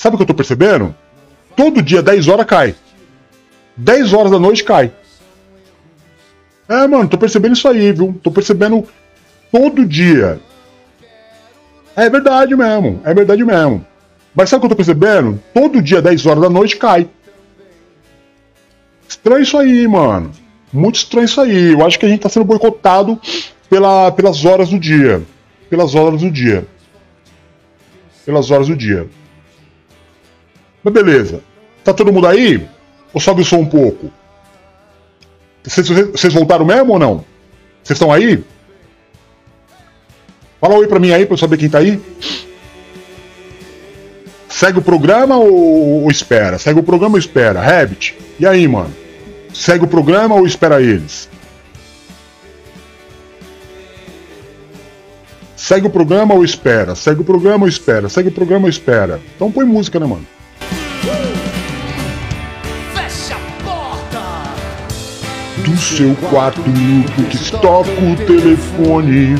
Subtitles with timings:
[0.00, 0.94] sabe o que eu tô percebendo?
[1.54, 2.74] Todo dia, 10 horas cai.
[3.76, 4.90] 10 horas da noite cai.
[6.66, 8.18] É, mano, tô percebendo isso aí, viu?
[8.22, 8.88] Tô percebendo
[9.52, 10.40] todo dia.
[11.94, 13.84] É verdade mesmo, é verdade mesmo.
[14.34, 15.38] Mas sabe o que eu tô percebendo?
[15.52, 17.06] Todo dia, 10 horas da noite, cai.
[19.06, 20.30] Estranho isso aí, mano.
[20.72, 21.72] Muito estranho isso aí.
[21.72, 23.20] Eu acho que a gente tá sendo boicotado
[23.68, 25.20] pela, pelas horas do dia.
[25.68, 26.66] Pelas horas do dia.
[28.24, 29.06] Pelas horas do dia.
[30.82, 31.42] Mas beleza.
[31.84, 32.66] Tá todo mundo aí?
[33.12, 34.10] Ou sobe o som um pouco?
[35.62, 37.24] Vocês voltaram mesmo ou não?
[37.82, 38.42] Vocês estão aí?
[40.60, 42.00] Fala oi pra mim aí pra eu saber quem tá aí.
[44.48, 46.58] Segue o programa ou, ou espera?
[46.58, 47.60] Segue o programa ou espera?
[47.60, 48.94] Rabbit, e aí, mano?
[49.54, 51.28] Segue o programa ou espera eles?
[55.56, 56.94] Segue o programa ou espera?
[56.94, 58.08] Segue o programa ou espera?
[58.08, 59.20] Segue o programa ou espera?
[59.36, 60.26] Então põe música, né, mano?
[65.80, 69.36] Seu quarto que toca o telefone.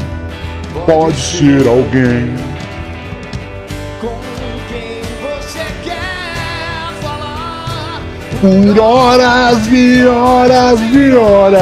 [0.86, 2.34] Pode ser alguém.
[8.40, 11.60] Por horas e horas e horas.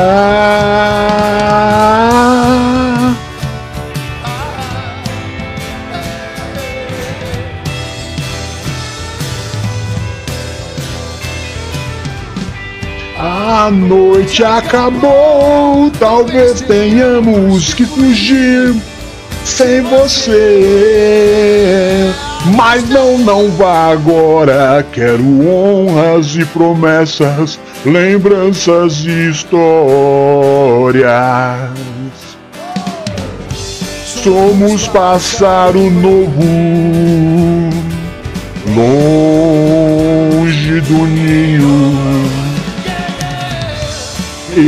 [13.59, 18.73] A noite acabou, talvez tenhamos que fugir
[19.45, 21.35] sem você.
[22.55, 24.87] Mas não, não vá agora.
[24.93, 29.59] Quero honras e promessas, lembranças e histórias.
[34.23, 36.45] Somos pássaro novo,
[38.73, 42.08] longe do ninho.
[44.61, 44.65] Eu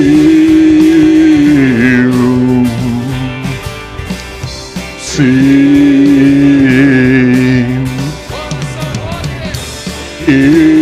[5.00, 5.80] sei.
[10.28, 10.80] Eu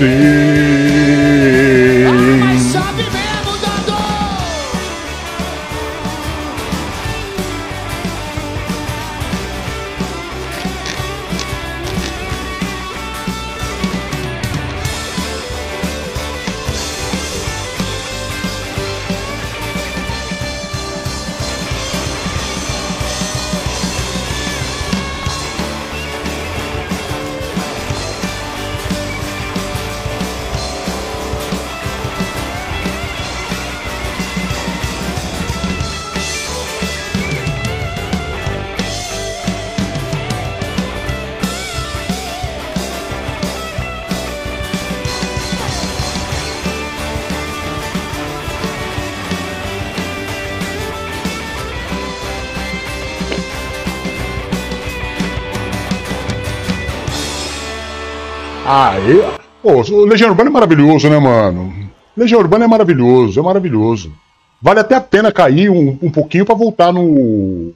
[0.00, 1.07] Mas
[59.88, 61.72] Pô, o Legião Urbana é maravilhoso, né, mano?
[62.16, 64.12] Legião Urbana é maravilhoso, é maravilhoso.
[64.60, 67.72] Vale até a pena cair um, um pouquinho pra voltar no.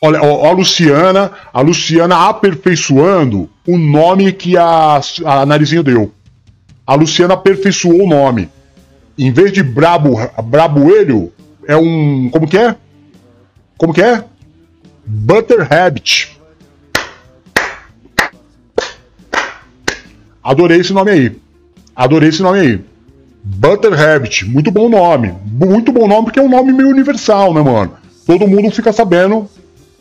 [0.00, 6.12] Olha, ó, a Luciana, a Luciana aperfeiçoando o nome que a, a Narizinho deu.
[6.86, 8.48] A Luciana aperfeiçoou o nome.
[9.18, 11.32] Em vez de Brabo, Braboelho,
[11.66, 12.28] é um.
[12.30, 12.76] Como que é?
[13.76, 14.22] Como que é?
[15.04, 16.35] Butter Rabbit.
[20.46, 21.36] Adorei esse nome aí.
[21.96, 22.80] Adorei esse nome aí.
[23.42, 25.34] Butter Rabbit, muito bom nome.
[25.44, 27.94] Muito bom nome porque é um nome meio universal, né, mano?
[28.24, 29.48] Todo mundo fica sabendo,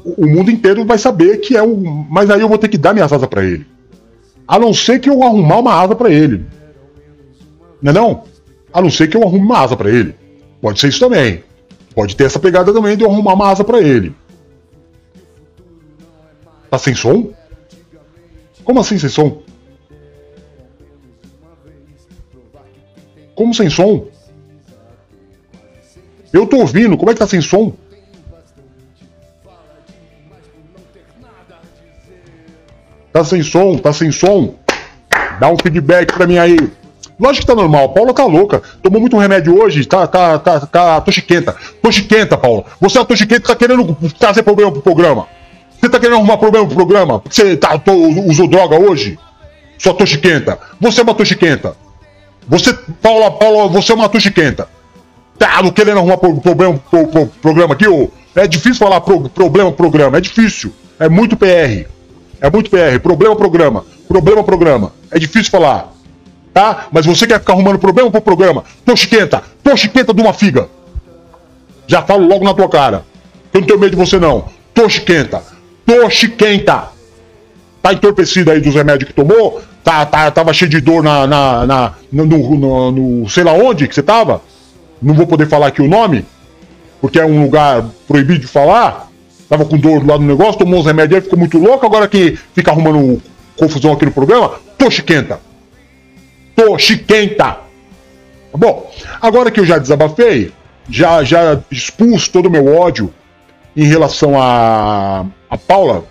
[0.03, 2.05] o o mundo inteiro vai saber que é um.
[2.11, 3.65] Mas aí eu vou ter que dar minhas asas pra ele.
[4.47, 6.45] A não ser que eu arrumar uma asa pra ele.
[7.81, 8.23] Não é não?
[8.71, 10.13] A não ser que eu arrume uma asa pra ele.
[10.61, 11.43] Pode ser isso também.
[11.95, 14.13] Pode ter essa pegada também de eu arrumar uma asa pra ele.
[16.69, 17.31] Tá sem som?
[18.63, 19.41] Como assim sem som?
[23.35, 24.05] Como sem som?
[26.33, 27.73] Eu tô ouvindo, como é que tá sem som?
[33.11, 34.55] Tá sem som, tá sem som.
[35.39, 36.57] Dá um feedback pra mim aí.
[37.17, 38.61] Lógico que tá normal, Paula tá louca.
[38.81, 41.55] Tomou muito remédio hoje, tá, tá, tá, tá toxiquenta.
[41.81, 42.65] Toxiquenta, Paula.
[42.81, 45.27] Você é uma toxiquenta, tá querendo trazer problema pro programa.
[45.79, 47.21] Você tá querendo arrumar problema pro programa?
[47.29, 49.17] Você tá, tô- usou droga hoje?
[49.77, 50.59] Sua toxiquenta.
[50.81, 51.75] Você é uma toxiquenta.
[52.47, 54.67] Você, Paula, Paula, você é uma toxiquenta.
[55.37, 59.29] Tá não querendo arrumar pro- problema pro, pro programa aqui, ô, É difícil falar pro,
[59.29, 60.17] problema, programa.
[60.17, 60.71] É difícil.
[60.99, 61.87] É muito PR.
[62.41, 62.99] É muito PR.
[63.01, 63.85] Problema, programa.
[64.07, 64.93] Problema, programa.
[65.11, 65.91] É difícil falar.
[66.53, 66.87] Tá?
[66.91, 68.63] Mas você quer ficar arrumando problema pro programa?
[68.85, 70.69] Tô chiquenta de uma figa.
[71.87, 73.05] Já falo logo na tua cara.
[73.53, 74.45] Eu não tenho medo de você, não.
[74.73, 75.41] Tô chiquenta.
[77.81, 79.61] Tá entorpecido aí dos remédios que tomou?
[79.85, 83.87] Tá, tá, tava cheio de dor na, na, na no, no, no, sei lá onde
[83.87, 84.41] que você tava?
[84.99, 86.25] Não vou poder falar aqui o nome,
[86.99, 89.11] porque é um lugar proibido de falar.
[89.47, 91.85] Tava com dor lá no negócio, tomou uns remédios, ficou muito louco.
[91.85, 93.21] Agora que fica arrumando
[93.55, 95.39] confusão aqui no programa, tô chiquenta.
[96.55, 97.43] Tô chiquenta.
[97.43, 98.91] Tá bom,
[99.21, 100.51] agora que eu já desabafei,
[100.89, 103.13] já, já expus todo o meu ódio
[103.77, 106.05] em relação a, a Paula.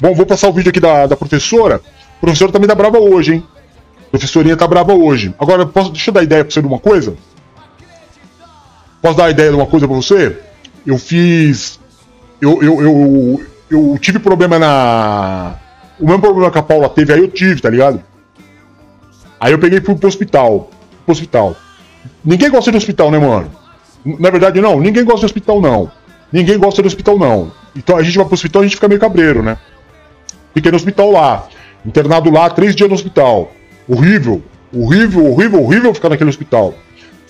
[0.00, 1.80] Bom, vou passar o vídeo aqui da, da professora.
[2.26, 3.46] Professora também tá brava hoje, hein?
[4.08, 5.32] A professorinha tá brava hoje.
[5.38, 7.14] Agora, posso, deixa eu dar ideia pra você de uma coisa?
[9.00, 10.36] Posso dar ideia de uma coisa pra você?
[10.84, 11.78] Eu fiz.
[12.40, 15.54] Eu, eu, eu, eu tive problema na.
[16.00, 18.02] O mesmo problema que a Paula teve, aí eu tive, tá ligado?
[19.38, 20.68] Aí eu peguei e fui pro hospital.
[21.04, 21.54] Pro hospital.
[22.24, 23.52] Ninguém gosta de hospital, né, mano?
[24.04, 24.80] Na verdade, não.
[24.80, 25.92] Ninguém gosta de hospital, não.
[26.32, 27.52] Ninguém gosta de hospital, não.
[27.76, 29.56] Então a gente vai pro hospital e a gente fica meio cabreiro, né?
[30.52, 31.48] Fiquei no hospital lá.
[31.86, 33.52] Internado lá, três dias no hospital.
[33.88, 34.42] Horrível.
[34.74, 36.74] Horrível, horrível, horrível ficar naquele hospital.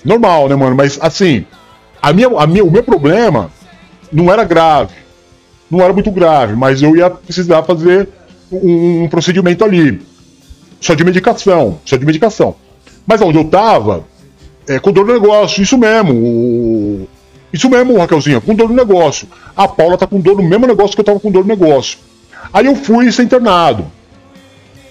[0.05, 0.75] Normal, né, mano?
[0.75, 1.45] Mas assim,
[2.01, 3.51] a minha, a minha, o meu problema
[4.13, 4.95] não era grave.
[5.71, 8.09] Não era muito grave, mas eu ia precisar fazer
[8.51, 10.01] um, um procedimento ali.
[10.81, 11.81] Só de medicação.
[11.85, 12.55] Só de medicação.
[13.07, 14.05] Mas onde eu tava,
[14.69, 16.13] é, com dor no negócio, isso mesmo.
[16.13, 17.09] O...
[17.53, 19.29] Isso mesmo, Raquelzinha, com dor no negócio.
[19.57, 21.99] A Paula tá com dor no mesmo negócio que eu tava com dor no negócio.
[22.53, 23.87] Aí eu fui ser internado.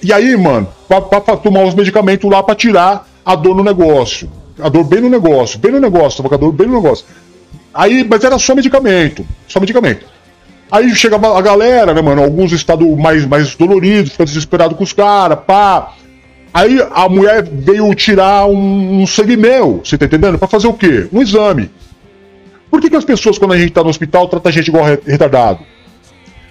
[0.05, 3.63] E aí, mano, pra, pra, pra tomar os medicamentos lá pra tirar a dor no
[3.63, 4.29] negócio.
[4.59, 7.07] A dor bem no negócio, bem no negócio, tava com a dor bem no negócio.
[7.73, 10.05] Aí, mas era só medicamento, só medicamento.
[10.71, 12.21] Aí chegava a galera, né, mano?
[12.21, 15.95] Alguns estados mais, mais doloridos, ficando desesperado com os caras, pá.
[16.53, 20.37] Aí a mulher veio tirar um, um sangue meu, você tá entendendo?
[20.37, 21.07] Pra fazer o quê?
[21.11, 21.71] Um exame.
[22.69, 24.85] Por que, que as pessoas, quando a gente tá no hospital, tratam a gente igual
[24.85, 25.61] retardado?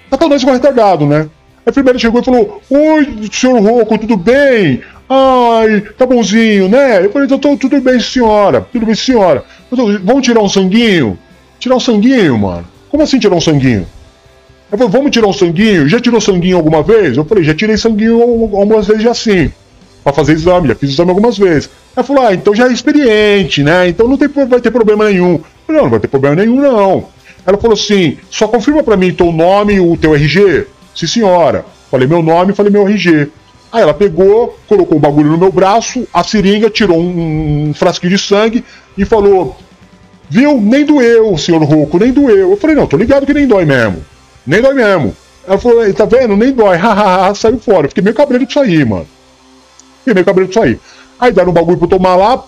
[0.09, 1.29] Tratam nós igual retardado, né?
[1.67, 4.83] A enfermeira chegou e falou: Oi, senhor Rocco, tudo bem?
[5.09, 7.05] Ai, tá bonzinho, né?
[7.05, 9.45] Eu falei: tô, tudo bem, senhora, tudo bem, senhora.
[9.71, 11.19] Tô, vamos tirar um sanguinho?
[11.59, 12.67] Tirar um sanguinho, mano?
[12.91, 13.87] Como assim tirar um sanguinho?
[14.71, 15.89] Eu falei: Vamos tirar um sanguinho?
[15.89, 17.17] Já tirou sanguinho alguma vez?
[17.17, 19.51] Eu falei: Já tirei sanguinho algumas vezes já sim
[20.05, 21.71] para fazer exame, já fiz exame algumas vezes.
[21.97, 23.89] Ela falou: Ah, então já é experiente, né?
[23.89, 25.41] Então não tem, vai ter problema nenhum.
[25.67, 27.09] Falei, não, não vai ter problema nenhum, não.
[27.47, 30.67] Ela falou assim: só confirma para mim teu nome e o teu RG.
[30.95, 31.65] Sim, senhora.
[31.91, 33.31] Falei meu nome, falei meu RG.
[33.73, 38.17] Aí ela pegou, colocou o bagulho no meu braço, a seringa, tirou um, um frasquinho
[38.17, 38.65] de sangue
[38.97, 39.57] e falou:
[40.31, 40.61] Viu?
[40.61, 42.53] Nem doeu, senhor Rouco, nem doeu.
[42.53, 44.05] Eu falei: Não, tô ligado que nem dói mesmo.
[44.47, 45.17] Nem dói mesmo.
[45.47, 46.37] Ela falou: Tá vendo?
[46.37, 46.79] Nem dói.
[47.35, 47.89] Saiu fora.
[47.89, 49.07] Fiquei meio cabreiro disso aí, mano.
[49.99, 50.79] Fiquei meio cabreiro disso aí.
[51.19, 52.45] Aí deram um bagulho pra eu tomar lá.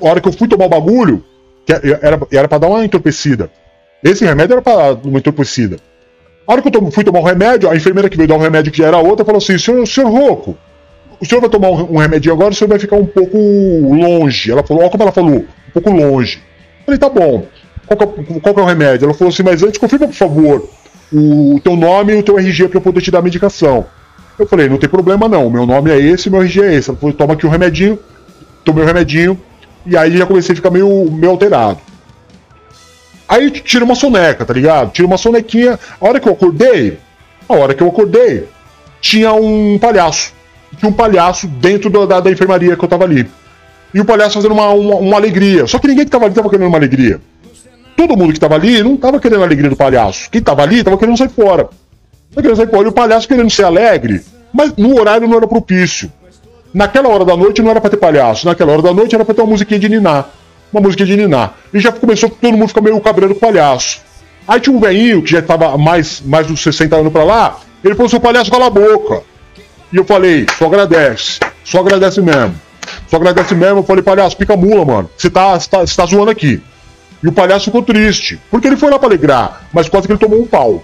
[0.00, 1.24] A hora que eu fui tomar o bagulho,
[1.66, 3.50] que era, era pra dar uma entorpecida.
[4.02, 5.78] Esse remédio era pra uma entorpecida.
[6.48, 8.40] A hora que eu fui tomar o um remédio, a enfermeira que veio dar um
[8.40, 10.56] remédio que já era outra falou assim: senhor, senhor Roco,
[11.20, 14.50] o senhor vai tomar um, remédio agora, o senhor vai ficar um pouco longe.
[14.50, 16.38] Ela falou: olha como ela falou, um pouco longe.
[16.38, 17.46] Eu falei: tá bom.
[17.86, 19.04] Qual que, é, qual que é o remédio?
[19.04, 20.70] Ela falou assim: mas antes, confirma por favor
[21.12, 23.84] o teu nome e o teu RG para eu poder te dar a medicação.
[24.38, 26.88] Eu falei: não tem problema não, meu nome é esse, meu RG é esse.
[26.88, 27.98] Ela falou: toma aqui o um remedinho,
[28.64, 29.38] tomei o remedinho,
[29.84, 31.78] e aí já comecei a ficar meio, meio alterado.
[33.28, 34.90] Aí tira uma soneca, tá ligado?
[34.90, 35.78] Tira uma sonequinha.
[36.00, 36.98] A hora que eu acordei,
[37.46, 38.48] a hora que eu acordei,
[39.02, 40.32] tinha um palhaço.
[40.78, 43.28] Tinha um palhaço dentro da, da, enfermaria que eu tava ali.
[43.92, 45.66] E o palhaço fazendo uma, uma, uma, alegria.
[45.66, 47.20] Só que ninguém que tava ali tava querendo uma alegria.
[47.96, 50.30] Todo mundo que tava ali não tava querendo a alegria do palhaço.
[50.30, 51.64] Quem tava ali tava querendo sair fora.
[52.30, 52.84] Tava querendo sair fora.
[52.84, 56.10] E o palhaço querendo ser alegre, mas no horário não era propício.
[56.72, 58.46] Naquela hora da noite não era pra ter palhaço.
[58.46, 60.30] Naquela hora da noite era pra ter uma musiquinha de ninar
[60.72, 61.50] uma música de Niná.
[61.72, 64.00] E já começou todo mundo ficar meio cabreiro com palhaço.
[64.46, 67.94] Aí tinha um velhinho que já estava mais, mais dos 60 anos pra lá, ele
[67.94, 69.22] falou, seu palhaço, cala a boca.
[69.92, 72.54] E eu falei, só agradece, só agradece mesmo.
[73.08, 75.10] Só agradece mesmo, eu falei, palhaço, pica mula, mano.
[75.16, 76.62] Você tá, tá, tá zoando aqui.
[77.22, 80.20] E o palhaço ficou triste, porque ele foi lá pra alegrar, mas quase que ele
[80.20, 80.82] tomou um pau.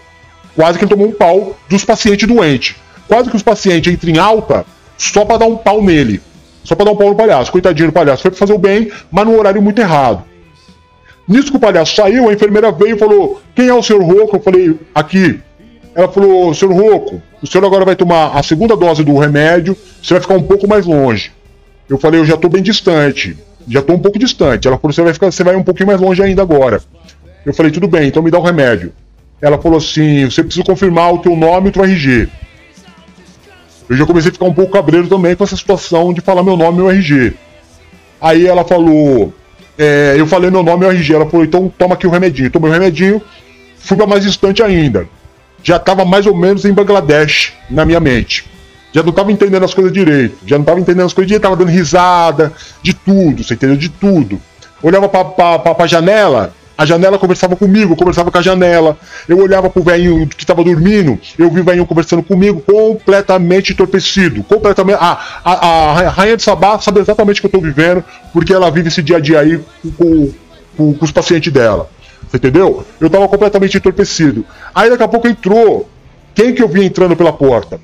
[0.55, 2.77] Quase que ele tomou um pau dos pacientes doentes.
[3.09, 4.65] Quase que os pacientes entram em alta
[4.97, 6.21] só para dar um pau nele.
[6.65, 7.53] Só pra dar um pau no palhaço.
[7.53, 8.23] Coitadinho do palhaço.
[8.23, 10.25] Foi pra fazer o bem, mas no horário muito errado.
[11.29, 14.37] Nisso que o palhaço saiu, a enfermeira veio e falou: Quem é o senhor Roco?
[14.37, 15.41] Eu falei: Aqui.
[15.95, 20.15] Ela falou: Senhor Roco, o senhor agora vai tomar a segunda dose do remédio, você
[20.15, 21.33] vai ficar um pouco mais longe.
[21.89, 23.37] Eu falei: Eu já tô bem distante.
[23.67, 24.67] Já tô um pouco distante.
[24.67, 26.83] Ela falou: Você vai, ficar, você vai um pouquinho mais longe ainda agora.
[27.45, 28.93] Eu falei: Tudo bem, então me dá o remédio.
[29.41, 32.29] ela falou assim: você precisa confirmar o teu nome e o teu RG.
[33.89, 36.57] Eu já comecei a ficar um pouco cabreiro também com essa situação de falar meu
[36.57, 37.35] nome e meu RG.
[38.21, 39.33] Aí ela falou,
[39.79, 41.15] é, eu falei meu nome e meu RG.
[41.15, 42.51] Ela falou, então toma aqui o remedinho.
[42.51, 43.21] Tomei o remedinho,
[43.77, 45.07] fui para mais distante ainda.
[45.63, 48.45] Já estava mais ou menos em Bangladesh na minha mente.
[48.93, 50.37] Já não estava entendendo as coisas direito.
[50.47, 53.77] Já não estava entendendo as coisas direito, tava dando risada, de tudo, você entendeu?
[53.77, 54.41] De tudo.
[54.83, 58.99] Olhava para a janela, a janela conversava comigo, conversava com a janela.
[59.29, 64.43] Eu olhava pro velhinho que estava dormindo, eu vi o velhinho conversando comigo, completamente entorpecido.
[64.43, 64.99] Completamente.
[65.01, 68.71] A, a, a Rainha de Sabá sabe exatamente o que eu estou vivendo, porque ela
[68.71, 69.61] vive esse dia a dia aí
[69.97, 70.33] com,
[70.77, 71.89] com, com os pacientes dela.
[72.29, 72.85] Você entendeu?
[73.01, 74.45] Eu estava completamente entorpecido.
[74.75, 75.89] Aí daqui a pouco entrou.
[76.35, 77.81] Quem que eu vi entrando pela porta?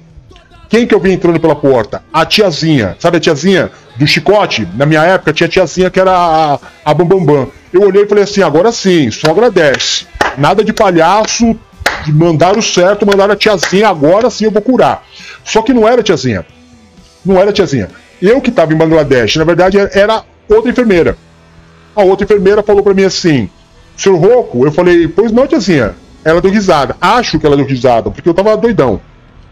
[0.69, 2.03] Quem que eu vi entrando pela porta?
[2.13, 2.97] A tiazinha.
[2.99, 4.67] Sabe a tiazinha do chicote?
[4.75, 7.27] Na minha época tinha tiazinha que era a, a Bambambam.
[7.27, 7.51] Bam, Bam.
[7.73, 10.07] Eu olhei e falei assim: agora sim, só agradece.
[10.39, 11.55] Nada de palhaço,
[12.09, 15.05] mandaram certo, mandaram a tiazinha, agora sim eu vou curar.
[15.45, 16.47] Só que não era tiazinha.
[17.25, 17.91] Não era tiazinha.
[18.23, 21.17] Eu que estava em Bangladesh, na verdade era outra enfermeira.
[21.95, 23.51] A outra enfermeira falou para mim assim:
[23.97, 25.95] Senhor Roco, eu falei, pois não, tiazinha.
[26.25, 26.97] Ela deu risada.
[27.01, 29.01] Acho que ela deu risada, porque eu tava doidão.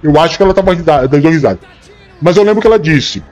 [0.02, 1.58] Eu acho que ela estava dando risada.
[2.20, 3.22] Mas eu lembro que ela disse.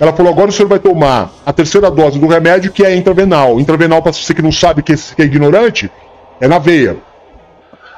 [0.00, 3.58] Ela falou: agora o senhor vai tomar a terceira dose do remédio, que é intravenal.
[3.60, 5.90] Intravenal, para você que não sabe, que é, que é ignorante,
[6.40, 6.96] é na veia.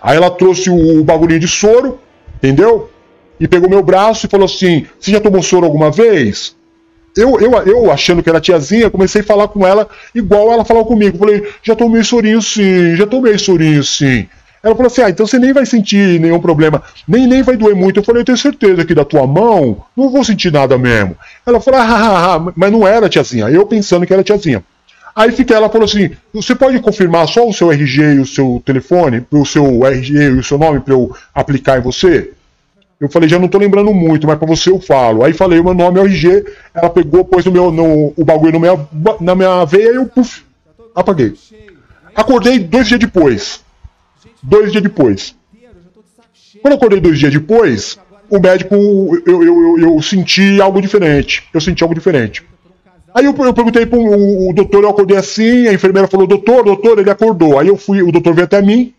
[0.02, 1.98] Aí ela trouxe o, o bagulhinho de soro,
[2.36, 2.90] entendeu?
[3.38, 6.56] E pegou meu braço e falou assim: Você já tomou soro alguma vez?
[7.16, 10.86] Eu, eu, eu achando que era tiazinha, comecei a falar com ela igual ela falou
[10.86, 11.18] comigo.
[11.18, 14.26] Falei: Já tomei sorinho sim, já tomei sorinho sim.
[14.62, 17.74] Ela falou assim: ah, então você nem vai sentir nenhum problema, nem, nem vai doer
[17.74, 17.98] muito.
[17.98, 21.16] Eu falei: eu tenho certeza que da tua mão não vou sentir nada mesmo.
[21.46, 23.48] Ela falou: ah, ah, ah, mas não era tiazinha.
[23.48, 24.62] Eu pensando que era tiazinha.
[25.16, 28.62] Aí fica, ela falou assim: você pode confirmar só o seu RG e o seu
[28.64, 32.32] telefone, o seu RG e o seu nome para eu aplicar em você?
[33.00, 35.24] Eu falei, já não tô lembrando muito, mas para você eu falo.
[35.24, 38.52] Aí falei, o meu nome é RG, ela pegou, pôs no meu, no, o bagulho
[38.52, 38.86] no meu,
[39.18, 40.42] na minha veia e eu puf,
[40.94, 41.32] apaguei.
[42.14, 43.62] Acordei dois dias depois
[44.42, 45.34] dois dias depois.
[46.62, 51.44] Quando eu acordei dois dias depois, o médico, eu, eu, eu, eu senti algo diferente.
[51.52, 52.44] Eu senti algo diferente.
[53.14, 56.98] Aí eu, eu perguntei o, o, doutor, eu acordei assim, a enfermeira falou, doutor, doutor,
[56.98, 57.58] ele acordou.
[57.58, 58.94] Aí eu fui, o doutor veio até mim,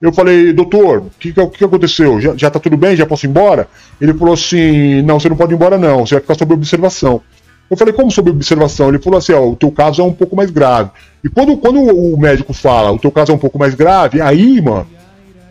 [0.00, 2.20] eu falei, doutor, o que, que, que, aconteceu?
[2.20, 2.94] Já, já tá tudo bem?
[2.94, 3.66] Já posso ir embora?
[4.00, 7.22] Ele falou assim, não, você não pode ir embora não, você vai ficar sob observação.
[7.70, 8.88] Eu falei, como sob observação?
[8.88, 10.90] Ele falou assim, ó, o teu caso é um pouco mais grave.
[11.22, 14.60] E quando, quando o médico fala, o teu caso é um pouco mais grave, aí,
[14.60, 14.86] mano,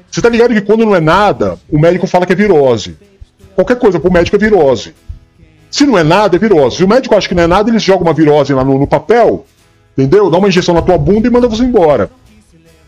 [0.09, 2.97] você tá ligado que quando não é nada, o médico fala que é virose.
[3.55, 4.95] Qualquer coisa pro médico é virose.
[5.69, 6.77] Se não é nada, é virose.
[6.77, 8.87] Se o médico acha que não é nada, ele joga uma virose lá no, no
[8.87, 9.45] papel,
[9.95, 10.29] entendeu?
[10.31, 12.09] Dá uma injeção na tua bunda e manda você embora.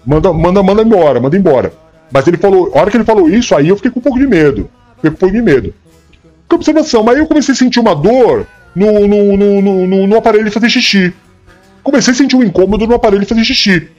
[0.05, 1.74] Manda, manda, manda embora, manda embora.
[2.12, 4.17] Mas ele falou, a hora que ele falou isso, aí eu fiquei com um pouco
[4.17, 4.69] de medo.
[4.95, 5.74] Fiquei com um pouco de medo.
[6.48, 10.17] Que observação, mas aí eu comecei a sentir uma dor no, no, no, no, no
[10.17, 11.13] aparelho fazer xixi.
[11.83, 13.89] Comecei a sentir um incômodo no aparelho fazer xixi.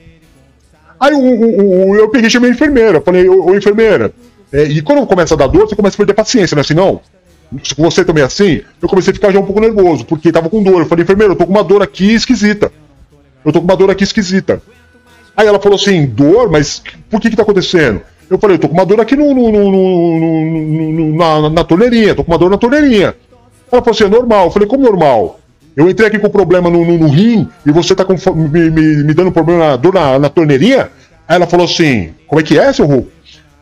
[0.99, 3.01] Aí eu, eu peguei e chamei a enfermeira.
[3.01, 4.13] Falei, ô, enfermeira,
[4.53, 6.73] é, e quando começa a dar dor, você começa a perder paciência, não é assim
[6.73, 7.01] não?
[7.63, 10.49] Se você também é assim, eu comecei a ficar já um pouco nervoso, porque tava
[10.49, 10.81] com dor.
[10.81, 12.71] Eu falei, enfermeira, eu tô com uma dor aqui esquisita.
[13.43, 14.61] Eu tô com uma dor aqui esquisita.
[15.35, 16.49] Aí ela falou assim, dor?
[16.49, 18.01] Mas por que que tá acontecendo?
[18.29, 22.23] Eu falei, eu tô com uma dor aqui no, no, no, na, na torneirinha, tô
[22.23, 23.15] com uma dor na torneirinha.
[23.71, 24.45] Ela falou assim: é normal.
[24.45, 25.39] Eu falei: como normal?
[25.75, 29.03] Eu entrei aqui com problema no, no, no rim e você tá com, me, me,
[29.03, 30.89] me, dando problema na dor na, na torneirinha?
[31.27, 33.07] Aí ela falou assim: como é que é, seu Ru?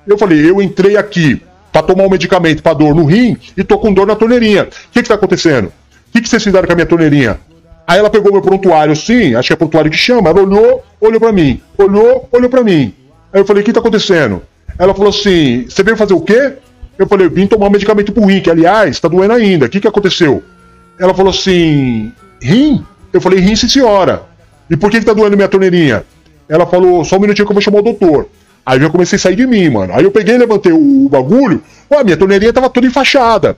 [0.07, 3.77] Eu falei: eu entrei aqui pra tomar um medicamento pra dor no rim e tô
[3.77, 4.63] com dor na torneirinha.
[4.63, 5.67] O que que tá acontecendo?
[5.67, 7.39] O que, que vocês fizeram com a minha torneirinha?
[7.85, 10.29] Aí ela pegou meu prontuário, sim, acho que é prontuário que chama.
[10.29, 11.61] Ela olhou, olhou pra mim.
[11.77, 12.93] Olhou, olhou pra mim.
[13.31, 14.41] Aí eu falei: o que tá acontecendo?
[14.79, 16.53] Ela falou assim: você veio fazer o quê?
[16.99, 19.67] Eu falei, vim tomar um medicamento pro rim, que aliás, tá doendo ainda.
[19.67, 20.43] O que que aconteceu?
[20.99, 22.83] Ela falou assim, rim?
[23.13, 24.23] Eu falei, rim, sim senhora.
[24.69, 26.03] E por que que tá doendo minha torneirinha?
[26.49, 28.27] Ela falou, só um minutinho que eu vou chamar o doutor.
[28.65, 29.93] Aí eu já comecei a sair de mim, mano.
[29.93, 33.55] Aí eu peguei, levantei o, o bagulho, a minha torneirinha tava toda enfaixada.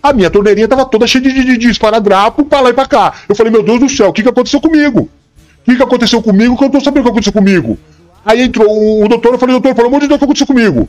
[0.00, 2.86] A minha torneirinha tava toda cheia de, de, de, de esparadrapo pra lá e pra
[2.86, 3.12] cá.
[3.28, 5.00] Eu falei, meu Deus do céu, o que que aconteceu comigo?
[5.00, 7.76] O que que aconteceu comigo que eu não tô sabendo o que aconteceu comigo?
[8.24, 10.46] Aí entrou o, o doutor, eu falei, doutor, pelo amor de Deus, o que aconteceu
[10.46, 10.88] comigo?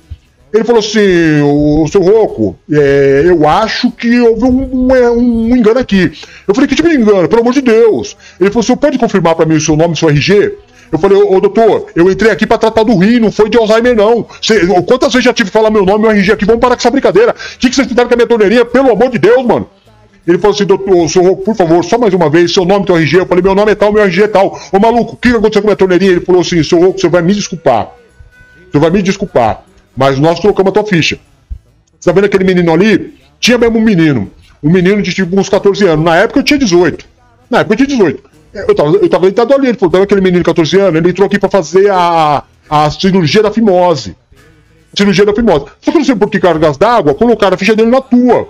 [0.55, 5.79] Ele falou assim: o seu Roco, é, eu acho que houve um, um, um, engano
[5.79, 6.13] aqui.
[6.47, 7.27] Eu falei: que tipo de engano?
[7.27, 8.15] Pelo amor de Deus.
[8.39, 10.53] Ele falou: senhor pode confirmar para mim o seu nome e seu RG?
[10.91, 13.95] Eu falei, ô, doutor, eu entrei aqui para tratar do rim, não foi de Alzheimer,
[13.95, 14.25] não.
[14.41, 16.45] Cê, quantas vezes já tive que falar meu nome o RG aqui?
[16.45, 17.31] Vamos parar com essa brincadeira.
[17.31, 18.63] O que, vocês fizeram com a minha torneirinha?
[18.63, 19.67] Pelo amor de Deus, mano.
[20.25, 23.17] Ele falou assim, doutor, senhor, por favor, só mais uma vez, seu nome, teu RG.
[23.17, 24.57] Eu falei, meu nome é tal, meu RG é tal.
[24.71, 26.11] Ô maluco, o que aconteceu com a minha torneirinha?
[26.11, 27.91] Ele falou assim, senhor, você vai me desculpar.
[28.71, 29.65] Você vai me desculpar.
[29.95, 31.17] Mas nós colocamos a tua ficha.
[31.99, 33.13] Você tá vendo aquele menino ali?
[33.39, 34.31] Tinha mesmo um menino.
[34.61, 36.03] Um menino de tipo uns 14 anos.
[36.03, 37.05] Na época eu tinha 18.
[37.49, 38.23] Na época eu tinha 18.
[38.53, 39.67] Eu tava, eu tava deitado ali.
[39.67, 40.95] Ele falou, tá aquele menino de 14 anos?
[40.95, 44.15] Ele entrou aqui pra fazer a, a cirurgia da fimose.
[44.93, 45.65] Cirurgia da fimose.
[45.81, 48.49] Só que não sei por que cargas d'água colocaram a ficha dele na tua.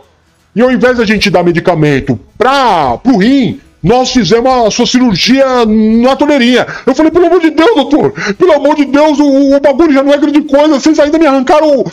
[0.56, 5.46] E ao invés da gente dar medicamento pra, pro rim, nós fizemos a sua cirurgia
[5.64, 6.66] na torneirinha.
[6.88, 10.02] Eu falei, pelo amor de Deus, doutor, pelo amor de Deus, o, o bagulho já
[10.02, 11.86] não é grande coisa, vocês ainda me arrancaram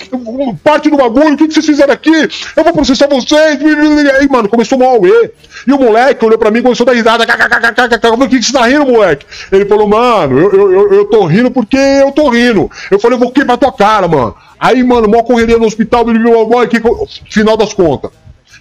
[0.65, 2.29] parte do bagulho, o que, que vocês fizeram aqui?
[2.57, 3.61] Eu vou processar vocês.
[3.61, 5.01] E aí, mano, começou mal.
[5.05, 7.25] E o moleque olhou pra mim e começou a dar risada.
[7.25, 9.27] o que, que você tá rindo, moleque?
[9.53, 12.71] Ele falou, mano, eu, eu, eu, eu tô rindo porque eu tô rindo.
[12.91, 14.35] Eu falei, eu vou quebrar tua cara, mano.
[14.59, 18.11] Aí, mano, mó correria no hospital, ele viu, "Ó, que co-" final das contas.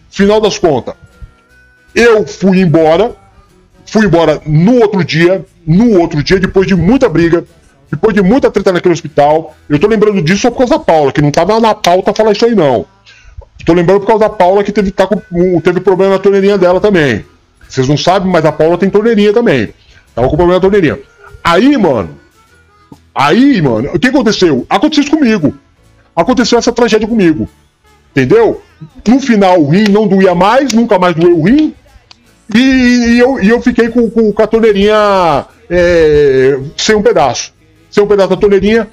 [0.10, 0.96] Final das contas.
[1.94, 3.16] Eu fui embora,
[3.92, 7.44] fui embora no outro dia, no outro dia, depois de muita briga,
[7.92, 9.54] depois de muita treta naquele hospital.
[9.68, 12.32] Eu tô lembrando disso só por causa da Paula, que não tava na pauta falar
[12.32, 12.86] isso aí, não.
[13.66, 15.20] Tô lembrando por causa da Paula que teve, tá com,
[15.60, 17.26] teve problema na torneirinha dela também.
[17.68, 19.74] Vocês não sabem, mas a Paula tem torneirinha também.
[20.16, 20.98] Tava com problema na torneirinha.
[21.44, 22.18] Aí, mano.
[23.14, 24.66] Aí, mano, o que aconteceu?
[24.70, 25.54] Aconteceu isso comigo.
[26.16, 27.48] Aconteceu essa tragédia comigo.
[28.12, 28.62] Entendeu?
[29.06, 31.74] No final o rim não doía mais, nunca mais doeu o rim.
[32.54, 37.54] E, e eu, e eu fiquei com, com, com a torneirinha é, sem um pedaço.
[37.90, 38.88] Sem um pedaço da torneirinha.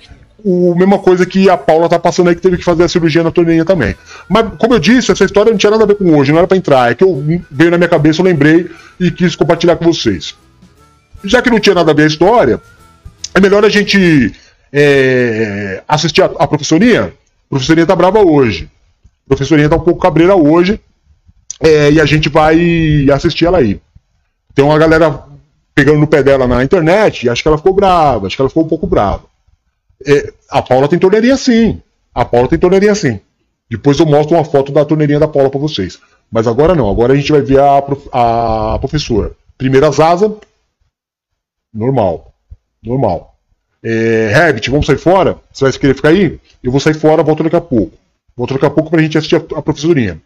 [0.45, 3.25] O mesma coisa que a Paula tá passando aí, que teve que fazer a cirurgia
[3.25, 3.97] na torneirinha também.
[4.29, 6.47] Mas, como eu disse, essa história não tinha nada a ver com hoje, não era
[6.47, 6.93] pra entrar.
[6.93, 10.37] É que eu veio na minha cabeça, eu lembrei e quis compartilhar com vocês.
[11.25, 12.61] Já que não tinha nada a ver a história,
[13.35, 14.33] é melhor a gente
[14.73, 17.07] é, assistir a, a professorinha.
[17.07, 18.71] A professorinha tá brava hoje.
[19.27, 20.81] A professorinha tá um pouco cabreira hoje.
[21.61, 23.81] É, e a gente vai assistir ela aí.
[24.55, 25.23] Tem uma galera
[25.75, 28.49] pegando no pé dela na internet, e acho que ela ficou brava, acho que ela
[28.49, 29.23] ficou um pouco brava.
[30.07, 31.81] É, a Paula tem torneirinha sim.
[32.15, 33.21] A Paula tem torneirinha sim.
[33.71, 35.99] Depois eu mostro uma foto da torneirinha da Paula pra vocês.
[36.31, 39.33] Mas agora não, agora a gente vai ver a, prof- a professora.
[39.57, 40.35] Primeira Zaza,
[41.73, 42.33] normal.
[42.83, 43.35] Normal.
[43.83, 45.39] É, Herbert, vamos sair fora?
[45.53, 46.41] Você vai querer ficar aí?
[46.63, 47.97] Eu vou sair fora, volto daqui a pouco.
[48.37, 50.21] Volto daqui a pouco pra gente assistir a, a professorinha.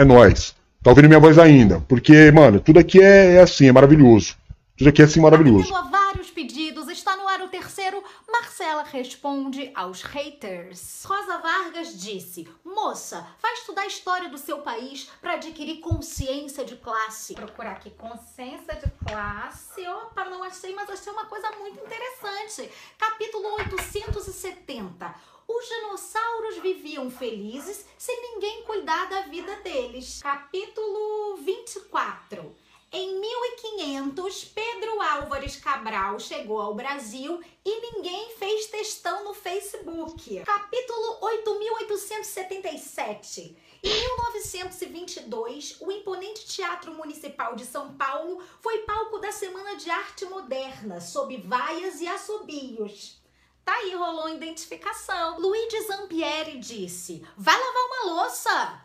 [0.00, 0.54] É nóis.
[0.82, 1.78] Tá ouvindo minha voz ainda?
[1.86, 4.34] Porque, mano, tudo aqui é, é assim, é maravilhoso.
[4.74, 5.74] Tudo aqui é assim maravilhoso.
[5.74, 8.02] Atendendo a vários pedidos, está no ar o terceiro.
[8.26, 11.04] Marcela responde aos haters.
[11.04, 16.76] Rosa Vargas disse: Moça, vai estudar a história do seu país para adquirir consciência de
[16.76, 17.34] classe.
[17.34, 19.86] Procurar aqui consciência de classe.
[19.86, 22.70] Opa, não achei, mas achei uma coisa muito interessante.
[22.96, 25.14] Capítulo 870.
[25.52, 30.20] Os dinossauros viviam felizes sem ninguém cuidar da vida deles.
[30.22, 32.54] Capítulo 24.
[32.92, 40.40] Em 1500, Pedro Álvares Cabral chegou ao Brasil e ninguém fez textão no Facebook.
[40.44, 43.56] Capítulo 8877.
[43.82, 50.26] Em 1922, o imponente Teatro Municipal de São Paulo foi palco da Semana de Arte
[50.26, 53.19] Moderna, sob vaias e assobios.
[53.64, 55.38] Tá aí, rolou identificação.
[55.38, 58.82] Luigi Zampieri disse: Vai lavar uma louça!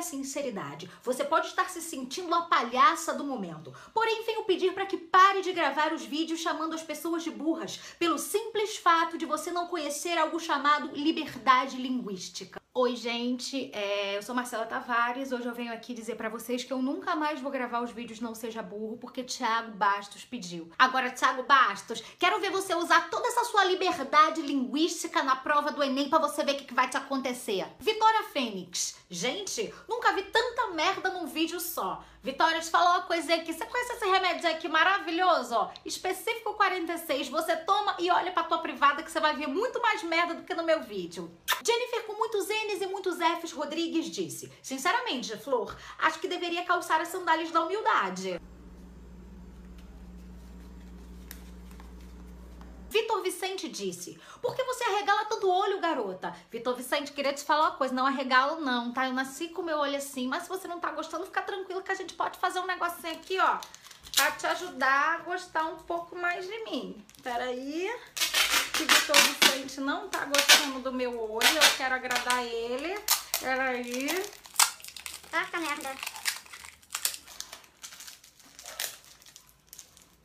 [0.00, 3.72] Minha sinceridade, você pode estar se sentindo a palhaça do momento.
[3.92, 7.78] Porém, venho pedir para que pare de gravar os vídeos chamando as pessoas de burras,
[7.98, 12.60] pelo simples fato de você não conhecer algo chamado liberdade linguística.
[12.72, 15.32] Oi, gente, é, eu sou Marcela Tavares.
[15.32, 18.20] Hoje eu venho aqui dizer pra vocês que eu nunca mais vou gravar os vídeos
[18.20, 20.70] Não Seja Burro, porque Thiago Bastos pediu.
[20.78, 25.82] Agora, Thiago Bastos, quero ver você usar toda essa sua liberdade linguística na prova do
[25.82, 27.66] Enem pra você ver o que, que vai te acontecer.
[27.80, 32.04] Vitória Fênix, gente, nunca vi tanta merda num vídeo só.
[32.22, 33.50] Vitória, te falar uma coisa aqui.
[33.50, 35.70] Você conhece esse remédio aqui maravilhoso, ó?
[35.86, 37.30] Específico 46.
[37.30, 40.42] Você toma e olha pra tua privada que você vai ver muito mais merda do
[40.42, 41.30] que no meu vídeo.
[41.64, 47.00] Jennifer, com muitos N's e muitos F's, Rodrigues disse: Sinceramente, Flor, acho que deveria calçar
[47.00, 48.38] as sandálias da humildade.
[52.90, 56.34] Vitor Vicente disse: Por que você arregala tanto o olho, garota?
[56.50, 59.06] Vitor Vicente, queria te falar uma coisa: não arregalo, não, tá?
[59.06, 61.92] Eu nasci com meu olho assim, mas se você não tá gostando, fica tranquilo que
[61.92, 63.58] a gente pode fazer um negocinho aqui, ó,
[64.16, 67.04] pra te ajudar a gostar um pouco mais de mim.
[67.22, 67.88] Peraí,
[68.72, 72.98] que Vitor Vicente não tá gostando do meu olho, eu quero agradar ele.
[73.38, 74.08] Peraí.
[75.30, 75.94] Puta merda.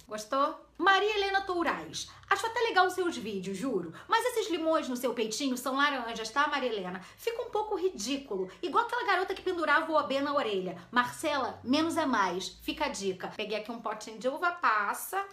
[0.07, 0.64] Gostou?
[0.77, 2.09] Maria Helena Tourais.
[2.29, 3.93] Acho até legal os seus vídeos, juro.
[4.07, 6.99] Mas esses limões no seu peitinho são laranjas, tá, Maria Helena?
[7.17, 8.51] Fica um pouco ridículo.
[8.61, 10.77] Igual aquela garota que pendurava o OB na orelha.
[10.91, 12.49] Marcela, menos é mais.
[12.61, 13.31] Fica a dica.
[13.35, 15.25] Peguei aqui um potinho de uva passa.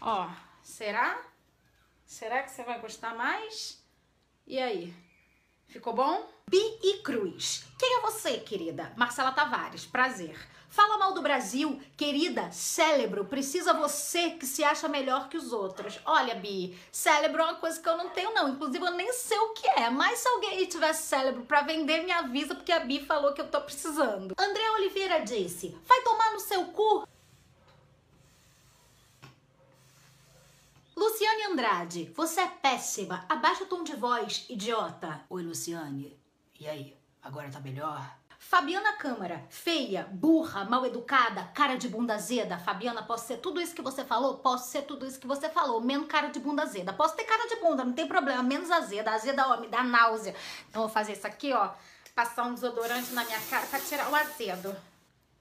[0.00, 0.28] Ó,
[0.62, 1.18] será?
[2.04, 3.82] Será que você vai gostar mais?
[4.46, 4.94] E aí?
[5.68, 6.28] Ficou bom?
[6.48, 7.64] Bi e Cruz.
[7.78, 8.92] Quem é você, querida?
[8.96, 10.36] Marcela Tavares, prazer.
[10.70, 15.98] Fala mal do Brasil, querida, cérebro, precisa você que se acha melhor que os outros.
[16.04, 18.50] Olha, Bi, cérebro é uma coisa que eu não tenho, não.
[18.50, 19.90] Inclusive, eu nem sei o que é.
[19.90, 23.50] Mas se alguém tivesse cérebro pra vender, me avisa, porque a Bi falou que eu
[23.50, 24.32] tô precisando.
[24.38, 27.04] André Oliveira disse: vai tomar no seu cu?
[30.96, 33.24] Luciane Andrade, você é péssima.
[33.28, 35.24] Abaixa o tom de voz, idiota.
[35.28, 36.16] Oi, Luciane.
[36.60, 36.96] E aí?
[37.20, 38.19] Agora tá melhor?
[38.42, 42.58] Fabiana Câmara, feia, burra, mal educada, cara de bunda azeda.
[42.58, 44.38] Fabiana, posso ser tudo isso que você falou?
[44.38, 46.92] Posso ser tudo isso que você falou, menos cara de bunda azeda.
[46.92, 49.12] Posso ter cara de bunda, não tem problema, menos azeda.
[49.12, 50.34] Azeda, ó, me dá náusea.
[50.68, 51.70] Então, vou fazer isso aqui, ó.
[52.14, 54.74] Passar um desodorante na minha cara pra tirar o azedo.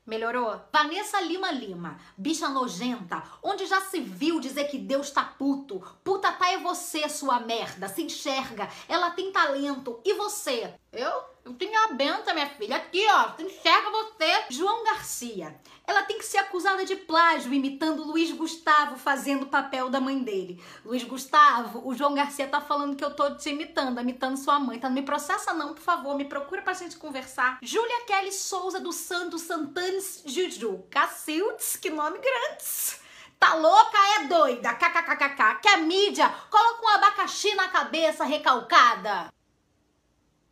[0.09, 0.59] Melhorou?
[0.73, 5.79] Vanessa Lima Lima, bicha nojenta, onde já se viu dizer que Deus tá puto?
[6.03, 10.73] Puta tá é você, sua merda, se enxerga, ela tem talento, e você?
[10.91, 11.29] Eu?
[11.45, 14.45] Eu tenho a benta, minha filha, aqui ó, enxerga você.
[14.49, 19.89] João Garcia, ela tem que ser acusada de plágio, imitando Luiz Gustavo, fazendo o papel
[19.89, 20.63] da mãe dele.
[20.85, 24.79] Luiz Gustavo, o João Garcia tá falando que eu tô te imitando, imitando sua mãe,
[24.79, 24.89] tá?
[24.89, 27.57] Não me processa não, por favor, me procura pra gente conversar.
[27.61, 32.99] Júlia Kelly Souza do Santos Santanes Juju, Cacildes, que nome grandes.
[33.39, 39.31] Tá louca, é doida, kkkk, que a mídia coloca um abacaxi na cabeça recalcada.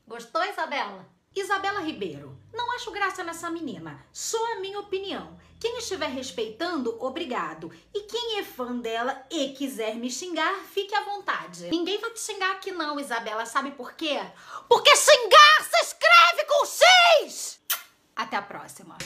[0.07, 1.05] Gostou, Isabela?
[1.35, 4.03] Isabela Ribeiro, não acho graça nessa menina.
[4.13, 5.37] Só a minha opinião.
[5.59, 7.69] Quem estiver respeitando, obrigado.
[7.93, 11.69] E quem é fã dela e quiser me xingar, fique à vontade.
[11.69, 13.45] Ninguém vai te xingar aqui não, Isabela.
[13.45, 14.17] Sabe por quê?
[14.69, 17.59] Porque xingar se escreve com X!
[18.15, 18.97] Até a próxima.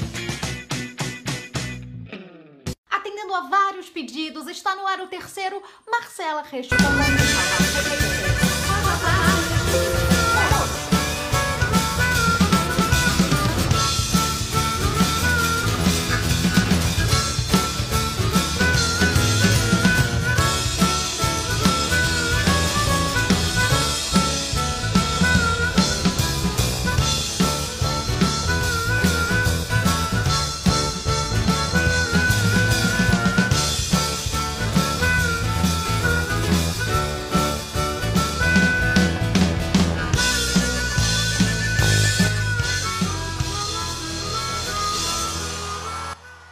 [2.92, 6.82] Atendendo a vários pedidos, está no ar o terceiro Marcela Responde.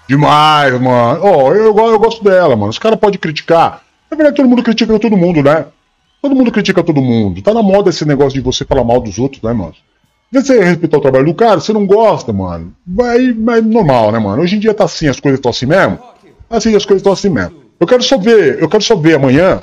[0.10, 1.20] Demais, mano.
[1.22, 2.72] Ó, eu, eu, eu gosto dela, mano.
[2.72, 3.84] Os caras podem criticar.
[4.10, 5.68] Na verdade, todo mundo critica todo mundo, né?
[6.20, 7.44] Todo mundo critica todo mundo.
[7.44, 9.76] Tá na moda esse negócio de você falar mal dos outros, né, mano?
[10.34, 12.74] Se você respeitar o trabalho do cara, você não gosta, mano.
[12.88, 14.42] Vai, vai normal, né, mano?
[14.42, 16.00] Hoje em dia tá assim, as coisas estão assim mesmo.
[16.50, 17.58] Assim, as coisas estão assim mesmo.
[17.80, 19.62] Eu quero só ver, eu quero só ver amanhã.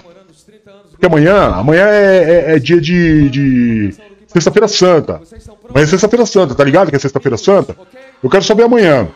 [0.93, 3.95] Porque amanhã, amanhã é, é, é dia de, de
[4.29, 5.21] Sexta-feira Santa.
[5.69, 7.77] Amanhã é Sexta-feira Santa, tá ligado que é Sexta-feira Santa?
[8.23, 9.09] Eu quero só ver amanhã.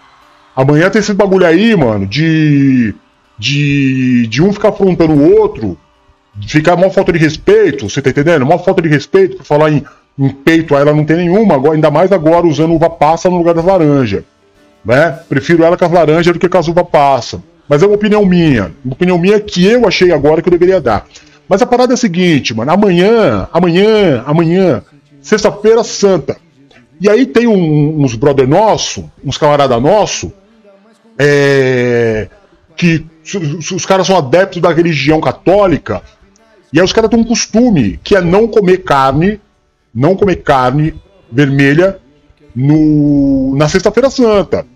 [0.55, 2.95] Amanhã tem esse bagulho aí, mano, de.
[3.39, 5.79] De, de um ficar afrontando o outro,
[6.47, 8.43] ficar uma falta de respeito, você tá entendendo?
[8.43, 9.83] Uma falta de respeito por falar em,
[10.19, 13.55] em peito, ela não tem nenhuma, agora, ainda mais agora usando uva passa no lugar
[13.55, 14.25] das laranjas.
[14.85, 15.19] Né?
[15.27, 17.43] Prefiro ela com as laranjas do que com as uva passa.
[17.69, 18.73] Mas é uma opinião minha.
[18.85, 21.07] Uma opinião minha que eu achei agora que eu deveria dar.
[21.49, 22.71] Mas a parada é a seguinte, mano.
[22.71, 24.83] Amanhã, amanhã, amanhã,
[25.21, 26.37] sexta-feira santa.
[27.01, 30.33] E aí tem um, uns brother nosso, uns camarada nosso,
[31.23, 32.29] é,
[32.75, 33.05] que
[33.75, 36.03] os, caras são adeptos da religião católica,
[36.73, 39.39] e aí os caras têm um costume que é não comer carne,
[39.95, 40.95] não comer carne
[41.31, 41.99] vermelha
[42.57, 44.67] no, na sexta-feira santa.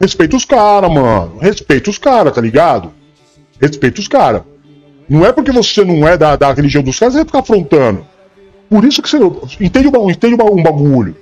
[0.00, 1.38] Respeita os caras, mano.
[1.38, 2.92] Respeita os caras, tá ligado?
[3.60, 4.42] Respeita os caras.
[5.08, 8.04] Não é porque você não é da, da religião dos caras, você vai ficar afrontando.
[8.68, 9.18] Por isso que você.
[9.60, 11.14] Entende, entende um bagulho.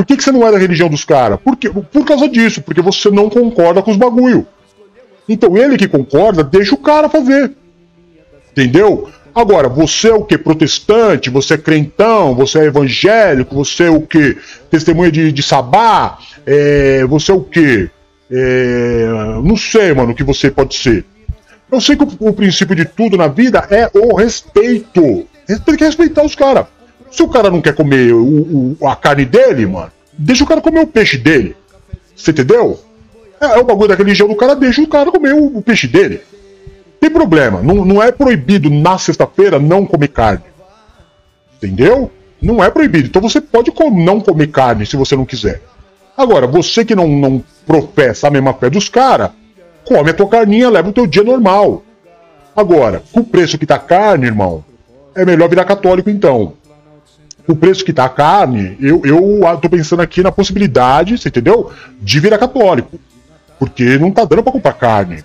[0.00, 1.38] Por que, que você não é da religião dos caras?
[1.44, 4.46] Por, por causa disso, porque você não concorda com os bagulho.
[5.28, 7.52] Então ele que concorda, deixa o cara fazer.
[8.50, 9.10] Entendeu?
[9.34, 10.38] Agora, você é o que?
[10.38, 14.38] Protestante, você é crentão, você é evangélico, você é o que?
[14.70, 17.90] Testemunha de, de sabá, é, você é o que?
[18.30, 19.06] É,
[19.44, 21.04] não sei, mano, o que você pode ser.
[21.70, 25.26] Eu sei que o, o princípio de tudo na vida é o respeito.
[25.66, 26.64] Tem que respeitar os caras.
[27.10, 30.60] Se o cara não quer comer o, o, a carne dele, mano, deixa o cara
[30.60, 31.56] comer o peixe dele.
[32.14, 32.78] Você entendeu?
[33.40, 35.88] É, é o bagulho da religião do cara, deixa o cara comer o, o peixe
[35.88, 36.20] dele.
[37.00, 37.62] Tem problema.
[37.62, 40.44] Não, não é proibido na sexta-feira não comer carne.
[41.56, 42.10] Entendeu?
[42.40, 43.08] Não é proibido.
[43.08, 45.62] Então você pode não comer carne se você não quiser.
[46.16, 49.30] Agora, você que não, não professa a mesma fé dos caras,
[49.86, 51.82] come a tua carninha, leva o teu dia normal.
[52.54, 54.62] Agora, com o preço que tá a carne, irmão,
[55.14, 56.54] é melhor virar católico então.
[57.50, 61.70] O preço que tá a carne, eu, eu tô pensando aqui na possibilidade, você entendeu?
[62.00, 62.98] De virar católico.
[63.58, 65.24] Porque não tá dando pra comprar carne.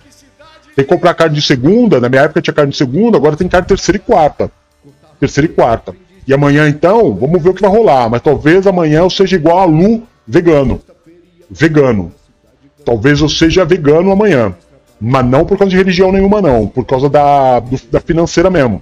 [0.75, 3.47] Tem que comprar carne de segunda, na minha época tinha carne de segunda, agora tem
[3.47, 4.51] carne terceira e quarta.
[5.19, 5.95] Terceira e quarta.
[6.27, 8.09] E amanhã então, vamos ver o que vai rolar.
[8.09, 10.81] Mas talvez amanhã eu seja igual a Lu, vegano.
[11.49, 12.11] Vegano.
[12.83, 14.53] Talvez eu seja vegano amanhã.
[14.99, 16.65] Mas não por causa de religião nenhuma, não.
[16.67, 18.81] Por causa da, do- da financeira mesmo.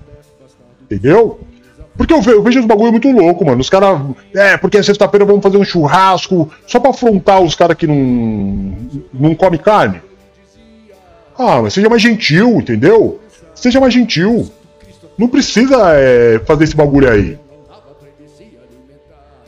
[0.84, 1.40] Entendeu?
[1.96, 3.62] Porque eu, ve- eu vejo os bagulho muito louco, mano.
[3.62, 4.00] Os caras.
[4.34, 8.76] É, porque sexta-feira vamos fazer um churrasco só pra afrontar os caras que não.
[9.14, 10.02] não come carne.
[11.38, 13.20] Ah, mas seja mais gentil, entendeu?
[13.54, 14.50] Seja mais gentil.
[15.18, 17.38] Não precisa é, fazer esse bagulho aí.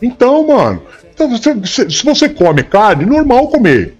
[0.02, 0.82] Então, mano.
[1.14, 3.96] então, se, se você come carne, normal comer.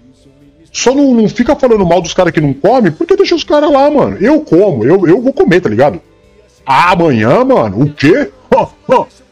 [0.72, 3.72] Só não, não fica falando mal dos caras que não comem, porque deixa os caras
[3.72, 4.18] lá, mano.
[4.20, 6.00] Eu como, eu, eu vou comer, tá ligado?
[6.66, 8.32] Amanhã, mano, o quê?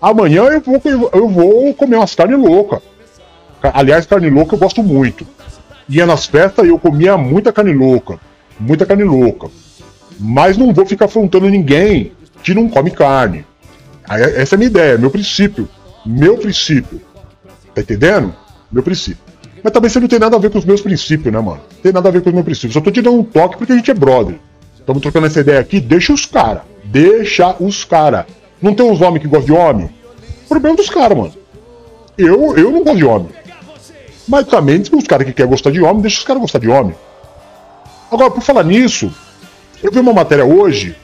[0.00, 2.80] Amanhã eu vou, eu vou comer umas carnes loucas.
[3.62, 5.26] Aliás, carne louca eu gosto muito.
[5.88, 8.20] Ia nas festas e eu comia muita carne louca.
[8.60, 9.48] Muita carne louca.
[10.20, 13.44] Mas não vou ficar afrontando ninguém que não come carne.
[14.08, 15.68] Aí, Essa é a minha ideia, meu princípio.
[16.06, 17.00] Meu princípio.
[17.74, 18.34] Tá entendendo?
[18.70, 19.24] Meu princípio.
[19.62, 21.60] Mas também você não tem nada a ver com os meus princípios, né, mano?
[21.82, 22.74] Tem nada a ver com os meus princípios.
[22.74, 24.38] Só tô te dando um toque porque a gente é brother.
[24.84, 26.62] Estamos trocando essa ideia aqui, deixa os cara.
[26.84, 28.26] Deixa os cara.
[28.60, 29.90] Não tem uns homens que gostam de homem?
[30.46, 31.32] Problema dos caras, mano.
[32.18, 33.28] Eu, eu não gosto de homem.
[34.28, 36.94] Mas também os caras que querem gostar de homem, deixa os caras gostar de homem.
[38.12, 39.10] Agora, por falar nisso,
[39.82, 40.94] eu vi uma matéria hoje,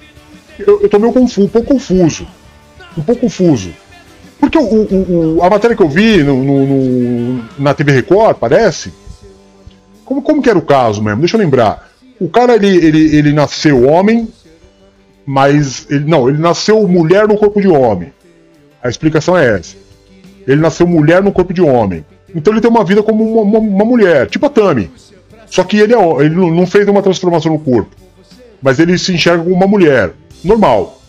[0.58, 2.26] eu, eu tô meio confuso, um pouco confuso.
[2.96, 3.70] Um pouco confuso.
[4.38, 8.36] Porque o, o- o- a matéria que eu vi no, no- no- na TV Record,
[8.36, 8.92] parece.
[10.04, 11.20] Como, como que era o caso mesmo?
[11.20, 11.89] Deixa eu lembrar.
[12.20, 14.28] O cara, ele, ele, ele nasceu homem,
[15.24, 15.86] mas.
[15.90, 18.12] Ele, não, ele nasceu mulher no corpo de homem.
[18.82, 19.74] A explicação é essa.
[20.46, 22.04] Ele nasceu mulher no corpo de homem.
[22.34, 24.90] Então ele tem uma vida como uma, uma- uma mulher, tipo a Tami.
[25.46, 27.90] Só que ele, é, ele não fez uma transformação no corpo.
[28.62, 30.12] Mas ele se enxerga como uma mulher.
[30.44, 31.00] Normal.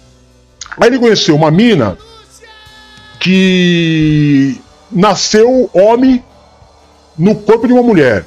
[0.79, 1.97] Aí ele conheceu uma mina
[3.19, 4.59] que
[4.91, 6.23] nasceu homem
[7.17, 8.25] no corpo de uma mulher.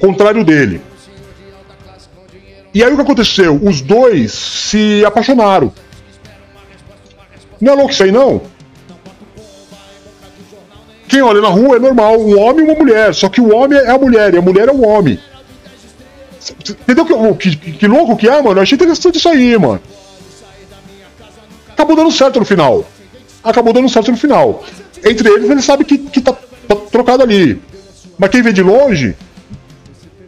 [0.00, 0.80] Contrário dele.
[2.74, 3.54] E aí o que aconteceu?
[3.62, 5.72] Os dois se apaixonaram.
[7.60, 8.42] Não é louco isso aí não?
[11.06, 13.14] Quem olha na rua é normal, um homem e uma mulher.
[13.14, 15.20] Só que o homem é a mulher e a mulher é o homem.
[16.68, 18.58] Entendeu que, que, que louco que é, mano?
[18.58, 19.80] Eu achei interessante isso aí, mano.
[21.70, 22.84] Acabou dando certo no final.
[23.42, 24.64] Acabou dando certo no final.
[25.04, 26.32] Entre eles, ele sabe que, que tá,
[26.66, 27.60] tá trocado ali.
[28.18, 29.16] Mas quem vê de longe.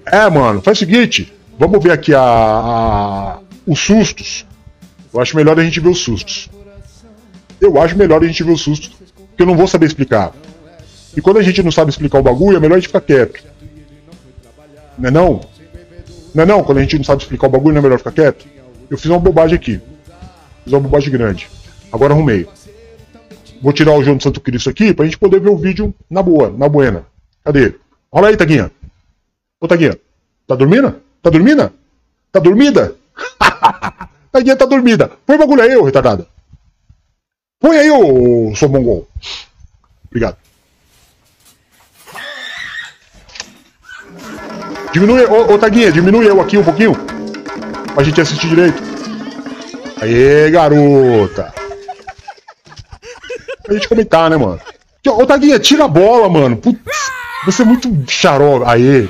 [0.06, 1.35] É, mano, faz o seguinte.
[1.58, 4.46] Vamos ver aqui a, a- os sustos.
[5.12, 6.48] Eu acho melhor a gente ver os sustos.
[7.60, 8.88] Eu acho melhor a gente ver os sustos.
[8.88, 10.32] Porque eu não vou saber explicar.
[11.16, 13.42] E quando a gente não sabe explicar o bagulho, é melhor a gente ficar quieto.
[14.98, 15.40] Não é não?
[16.34, 16.62] Não é não?
[16.62, 18.46] Quando a gente não sabe explicar o bagulho, não é melhor ficar quieto?
[18.90, 19.80] Eu fiz uma bobagem aqui.
[20.64, 21.48] Fiz uma bobagem grande.
[21.90, 22.46] Agora arrumei.
[23.62, 26.22] Vou tirar o João do Santo Cristo aqui pra gente poder ver o vídeo na
[26.22, 27.06] boa, na buena.
[27.42, 27.74] Cadê?
[28.12, 28.70] Olha aí, Taguinha.
[29.58, 29.98] Ô, Taguinha.
[30.46, 30.94] Tá dormindo?
[31.26, 31.72] Tá dormindo?
[32.30, 32.94] Tá dormida?
[34.30, 35.10] Taguinha tá dormida.
[35.26, 36.24] Põe o bagulho aí, ô retardada.
[37.58, 39.08] Põe aí, ô, seu mongol.
[40.06, 40.36] Obrigado.
[44.92, 46.94] Diminui, ô, ô Taguinha, diminui eu aqui um pouquinho.
[47.92, 48.80] Pra gente assistir direito.
[50.00, 51.52] Aê, garota.
[53.64, 54.60] Pra gente comentar, né, mano?
[55.04, 56.56] Ô, Taguinha, tira a bola, mano.
[56.56, 56.78] Putz,
[57.44, 58.64] você é muito xarope.
[58.64, 59.08] Aê.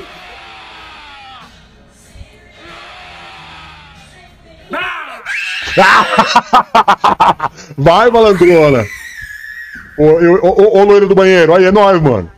[7.77, 8.85] Vai, malandrona.
[9.99, 11.55] Ô, eu- ô, ô, loiro do banheiro.
[11.55, 12.31] Aí, é nóis, mano.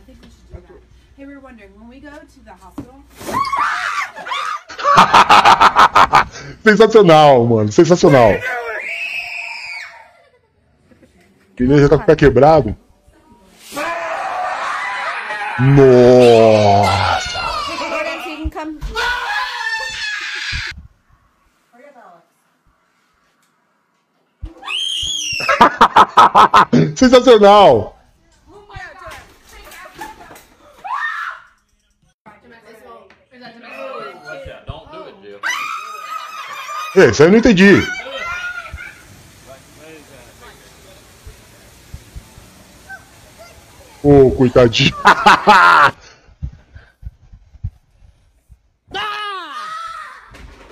[6.63, 7.71] Sensacional, mano.
[7.71, 8.31] Sensacional.
[11.55, 12.75] Que nem já tá com o pé quebrado.
[15.59, 17.39] Nossa.
[17.77, 18.79] Jordan, so you can come.
[26.95, 27.95] Sensacional.
[36.95, 37.87] É, isso aí eu não entendi.
[44.03, 44.95] Ô, coitadinho.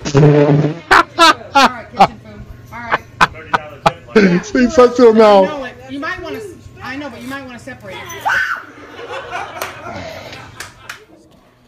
[4.18, 4.78] Alright, kitchen food.
[4.78, 4.96] Alright.
[4.96, 5.44] Sensacional.
[5.46, 6.42] No, it- you might want to.
[6.82, 8.24] I know, but you might want to separate it.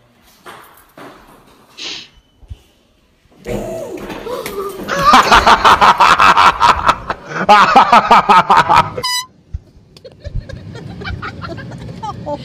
[12.27, 12.37] Oh,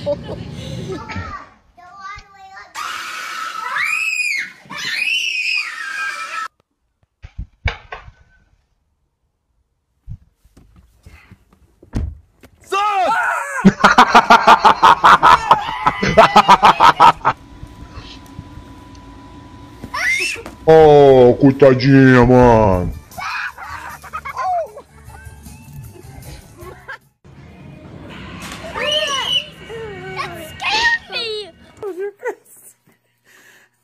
[21.46, 22.92] coitadinha, mano.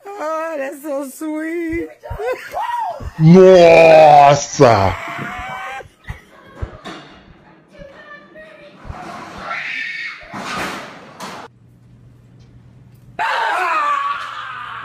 [0.05, 1.89] Oh, so sweet.
[3.19, 4.95] Nossa!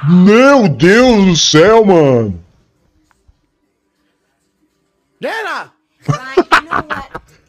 [0.08, 2.44] Meu Deus do céu, mano!
[5.20, 5.72] You what?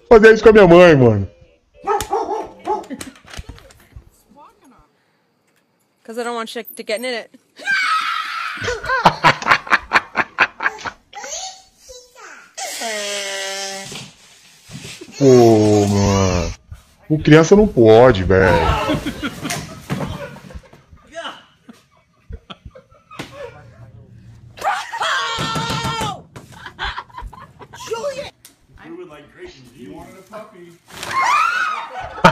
[0.10, 1.30] Fazer isso com a minha mãe, mano.
[6.02, 7.30] Because I don't want shit to get in it.
[15.20, 16.54] Pô, mano.
[17.08, 18.56] Com criança não pode, velho.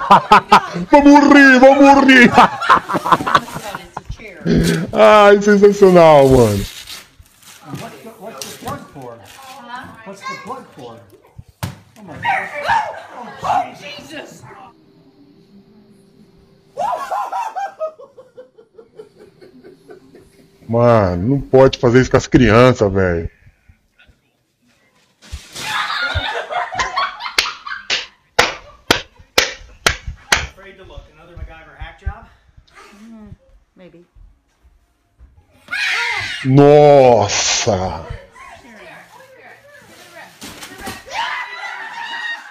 [0.91, 2.31] Vamos rir, vamos rir!
[4.93, 6.63] Ai, sensacional, mano.
[10.05, 10.35] What's the,
[10.75, 10.99] for?
[20.67, 23.29] Mano, não pode fazer isso com as crianças, velho.
[33.75, 34.05] Maybe.
[36.45, 38.05] Nossa!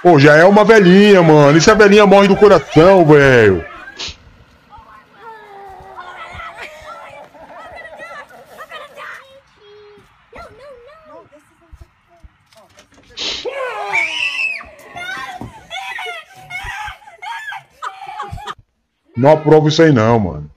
[0.03, 1.57] Pô, já é uma velhinha, mano.
[1.57, 3.65] E se a velhinha morre do coração, velho?
[19.17, 20.54] Não aprovo isso aí não, mano.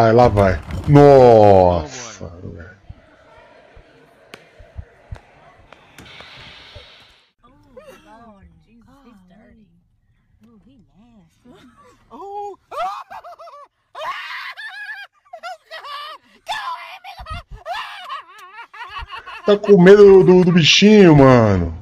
[0.00, 0.60] Ai, lá vai.
[0.86, 2.68] Nossa, velho.
[19.44, 21.77] Tá com medo do, do bichinho, mano.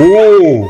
[0.00, 0.68] Oh!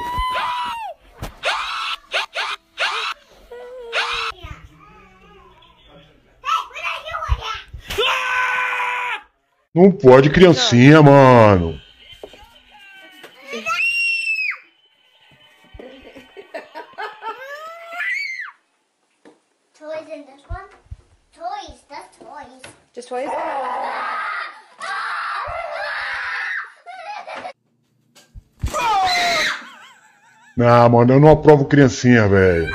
[9.75, 11.81] Não pode criancinha, mano.
[30.89, 32.73] Ah, mano, eu não aprovo criancinha, velho.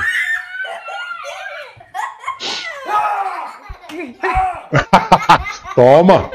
[5.73, 6.29] Toma!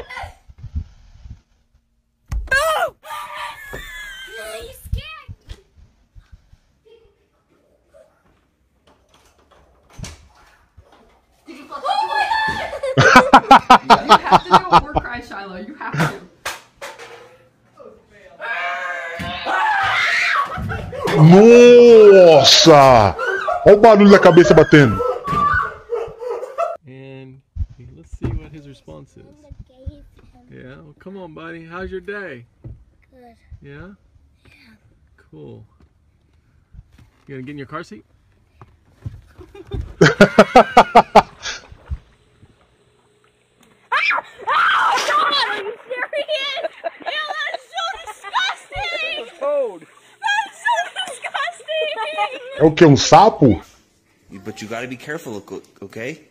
[11.47, 11.55] you
[14.17, 15.65] have to do a war cry, Shiloh.
[15.65, 16.19] You have to.
[22.49, 23.15] Nossa!
[23.63, 24.99] Olha o barulho da cabeça batendo.
[26.87, 27.39] And
[27.95, 29.25] let's see what his response is.
[30.49, 31.63] Yeah, well, come on, buddy.
[31.63, 32.47] How's your day?
[33.11, 33.35] Good.
[33.61, 33.91] Yeah?
[35.29, 35.63] Cool.
[37.27, 38.03] You gonna get in your car seat?
[52.59, 52.83] É o que?
[52.83, 53.63] Um sapo?
[54.29, 55.41] But you got to be careful,
[55.81, 56.27] okay?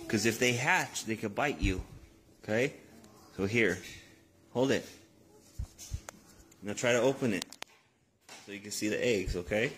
[0.00, 1.82] Because if they hatch, they could bite you.
[2.42, 2.72] Okay?
[3.36, 3.76] So here,
[4.54, 4.86] hold it.
[6.62, 7.44] Now try to open it
[8.46, 9.70] so you can see the eggs, okay?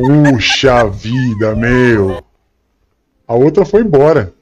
[0.00, 2.24] Puxa vida, meu.
[3.28, 4.32] A outra foi embora.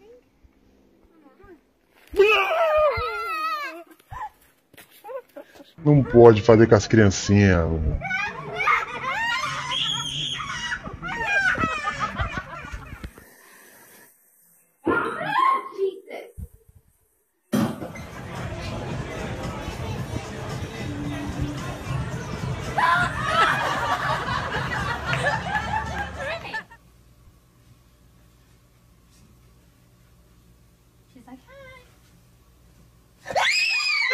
[5.85, 7.67] Não pode fazer com as criancinhas.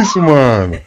[0.00, 0.80] isso, mano?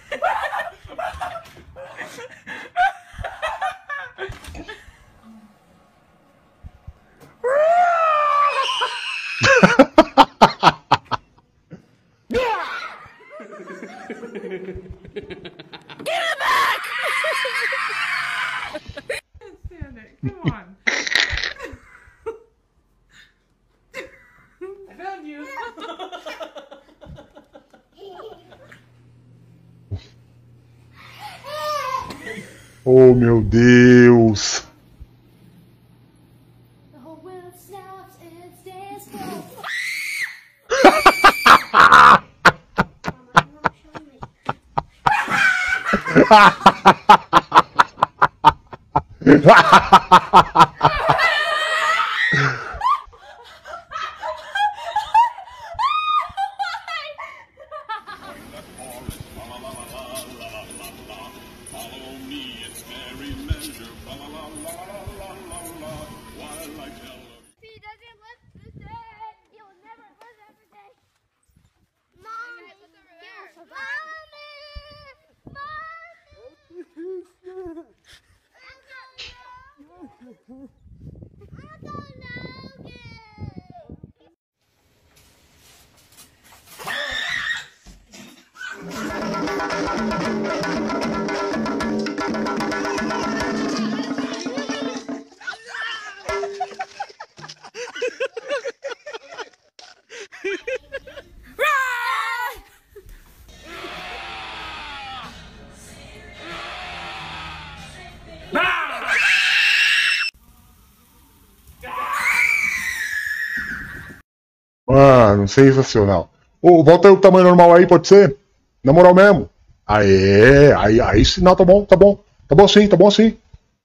[115.33, 116.29] Mano, sensacional.
[116.61, 118.35] Ô, volta aí o tamanho normal aí, pode ser?
[118.83, 119.49] Na moral mesmo.
[119.85, 122.19] Aê, aí, aí sim, não, tá bom, tá bom.
[122.47, 123.35] Tá bom sim, tá bom sim.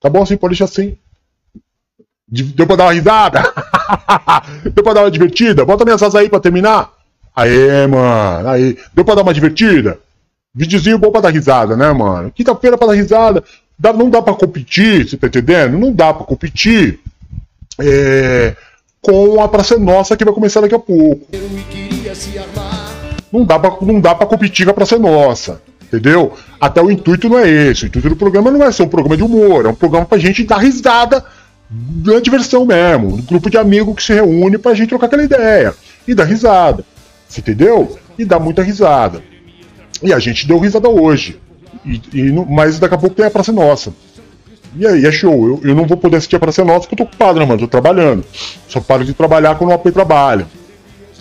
[0.01, 0.97] Tá bom sim, pode deixar assim.
[2.29, 3.41] De- Deu pra dar uma risada?
[4.75, 5.65] Deu pra dar uma divertida?
[5.65, 6.93] Bota minhas asas aí pra terminar.
[7.35, 8.77] Aê, mano, aí.
[8.95, 9.99] Deu pra dar uma divertida?
[10.55, 12.31] Videozinho bom pra dar risada, né, mano?
[12.31, 13.43] Quinta-feira pra dar risada.
[13.79, 15.79] Dá- não dá pra competir, você tá entendendo?
[15.79, 17.01] Não dá pra competir.
[17.81, 18.57] É,
[19.01, 21.27] com a Praça Nossa que vai começar daqui a pouco.
[23.33, 25.61] Não dá pra, não dá pra competir com a Praça Nossa.
[25.83, 26.35] Entendeu?
[26.61, 27.85] Até o intuito não é esse.
[27.85, 30.19] O intuito do programa não é ser um programa de humor, é um programa pra
[30.19, 31.25] gente dar risada
[32.05, 33.15] na diversão mesmo.
[33.15, 35.75] Um grupo de amigos que se reúne pra gente trocar aquela ideia
[36.07, 36.85] e dar risada.
[37.29, 37.99] Você entendeu?
[38.19, 39.23] E dar muita risada.
[40.03, 41.39] E a gente deu risada hoje.
[41.85, 43.93] E, e mas daqui a pouco tem a Praça Nossa.
[44.77, 45.47] E aí, é show.
[45.47, 47.61] Eu, eu não vou poder assistir a Praça Nossa porque eu tô ocupado, né, mano?
[47.61, 48.25] Tô trabalhando.
[48.69, 50.47] Só paro de trabalhar quando o AP trabalha.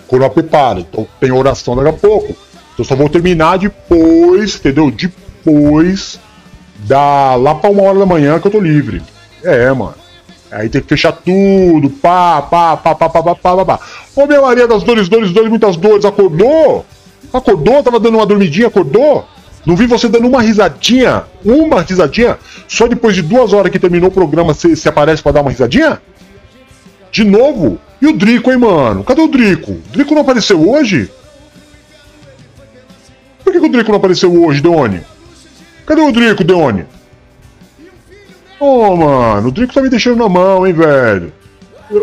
[0.08, 0.80] Quando o AP para.
[0.80, 2.36] Então tem oração daqui a pouco.
[2.74, 4.92] Então só vou terminar depois, entendeu?
[4.92, 6.20] Depois
[6.76, 7.36] da.
[7.36, 9.02] lá pra uma hora da manhã que eu tô livre.
[9.44, 9.96] É, mano.
[10.52, 13.80] Aí tem que fechar tudo, pá, pá, pá, pá, pá, pá, pá, pá.
[14.16, 16.86] Ô, minha Maria das dores, dores, dores, muitas dores, acordou?
[17.34, 17.84] Acordou?
[17.84, 19.26] Tava dando uma dormidinha, acordou?
[19.66, 21.24] Não vi você dando uma risadinha?
[21.44, 22.38] Uma risadinha?
[22.68, 26.02] Só depois de duas horas que terminou o programa você aparece pra dar uma risadinha?
[27.12, 27.80] De novo?
[28.02, 29.04] E o Drico, hein, mano?
[29.04, 29.72] Cadê o Drico?
[29.72, 31.10] O Drico não apareceu hoje?
[33.44, 35.02] Por que, que o Drico não apareceu hoje, Deone?
[35.86, 36.86] Cadê o Drico, Deone?
[38.60, 41.34] Ô, mano, o Drico tá me deixando na mão, hein, velho?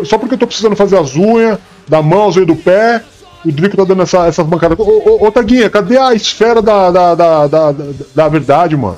[0.03, 3.03] Só porque eu tô precisando fazer as unhas, da mão, as unhas do pé,
[3.45, 4.77] o Drico tá dando essa, essas bancadas.
[4.79, 8.97] Ô, ô, ô, Taguinha, cadê a esfera da, da, da, da, da, da verdade, mano?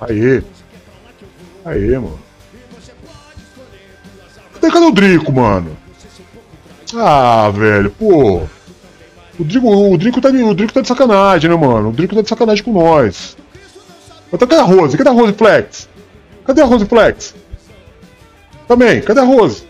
[0.00, 0.42] Aê.
[1.64, 2.18] Aê, mano.
[4.54, 5.76] Cadê, cadê o Drico, mano?
[6.94, 8.42] Ah, velho, pô.
[9.38, 11.88] O Drico, o Drico, tá, o Drico tá de sacanagem, né, mano?
[11.88, 13.36] O Drico tá de sacanagem com nós.
[14.30, 14.96] Mas tá- cadê a Rose?
[14.96, 15.88] Cadê a Rose Flex?
[16.44, 17.34] Cadê a Rose Flex?
[18.68, 19.64] Também, cadê a Rose?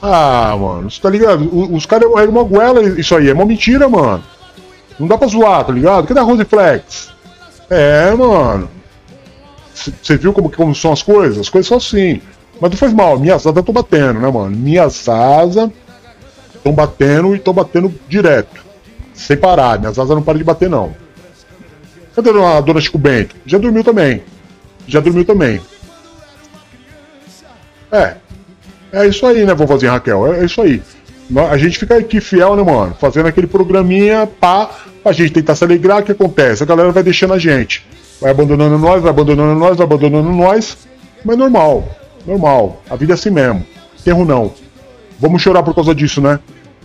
[0.00, 1.48] Ah, mano, você tá ligado?
[1.52, 4.22] O- Os caras eram uma goela isso aí, é uma mentira, mano.
[4.98, 6.06] Não dá pra zoar, tá ligado?
[6.06, 7.10] Cadê a Rose Flex?
[7.70, 8.68] É, mano.
[9.74, 11.38] Você viu como, como são as coisas?
[11.38, 12.20] As coisas são assim.
[12.60, 14.50] Mas não faz mal, minhas asas estão batendo, né, mano?
[14.56, 15.70] Minhas asas
[16.54, 18.64] estão batendo e estão batendo direto.
[19.14, 20.94] Sem parar, minhas asas não param de bater, não.
[22.14, 23.36] Cadê a dona Chico Bento?
[23.46, 24.22] Já dormiu também.
[24.88, 25.60] Já dormiu também.
[27.92, 28.16] É.
[28.92, 30.34] É isso aí, né, vovozinha Raquel?
[30.34, 30.82] É, é isso aí.
[31.50, 32.96] A gente fica aqui fiel, né, mano?
[32.98, 34.70] Fazendo aquele programinha pá,
[35.02, 36.00] pra gente tentar se alegrar.
[36.00, 36.62] O que acontece?
[36.62, 37.86] A galera vai deixando a gente.
[38.20, 40.78] Vai abandonando nós, vai abandonando nós, vai abandonando nós.
[41.22, 41.86] Mas normal.
[42.26, 42.82] Normal.
[42.88, 43.64] A vida é assim mesmo.
[44.06, 44.52] Erro não.
[45.18, 46.38] Vamos chorar por causa disso, né?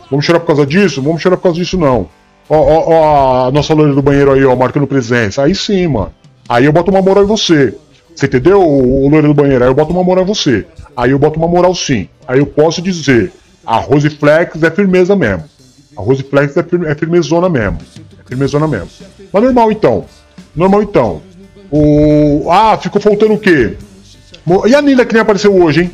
[0.10, 1.02] Vamos chorar por causa disso?
[1.02, 2.10] Vamos chorar por causa disso, não.
[2.50, 5.44] Ó, ó, ó, a nossa loira do banheiro aí, ó, marcando presença.
[5.44, 6.12] Aí sim, mano.
[6.50, 7.74] Aí eu boto uma moral em você.
[8.16, 9.64] Você entendeu, o, o loira do banheiro?
[9.64, 10.66] Aí eu boto uma moral você.
[10.96, 12.08] Aí eu boto uma moral sim.
[12.28, 13.32] Aí eu posso dizer,
[13.66, 15.44] a Rose Flex é firmeza mesmo.
[15.98, 17.78] A Rose Flex é, firme, é firmezona mesmo.
[18.20, 18.90] É firmezona mesmo.
[19.32, 20.06] Mas normal então.
[20.56, 21.22] Normal então.
[21.72, 22.48] O.
[22.50, 23.76] Ah, ficou faltando o quê?
[24.68, 25.92] E a Nina que nem apareceu hoje, hein?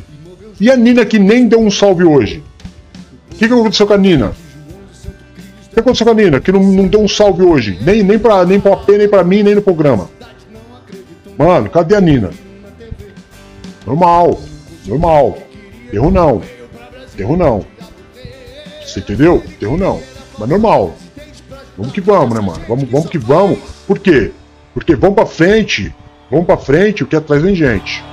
[0.60, 2.42] E a Nina que nem deu um salve hoje?
[3.32, 4.32] O que, que aconteceu com a Nina?
[5.70, 6.40] O que aconteceu com a Nina?
[6.40, 7.78] Que não, não deu um salve hoje.
[7.80, 10.10] Nem, nem, pra, nem pro AP, nem pra mim, nem no programa.
[11.38, 12.30] Mano, cadê a Nina?
[13.86, 14.40] Normal.
[14.86, 15.38] Normal.
[15.92, 16.42] Erro não.
[17.18, 17.64] Erro não.
[18.84, 19.42] Você entendeu?
[19.60, 20.00] Erro não.
[20.38, 20.94] Mas normal.
[21.76, 22.62] Vamos que vamos, né, mano?
[22.68, 23.58] Vamos, vamos que vamos.
[23.86, 24.32] Por quê?
[24.74, 25.94] Porque vamos pra frente.
[26.30, 28.04] Vamos pra frente, o que atrás vem gente.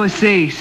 [0.00, 0.56] Vocês.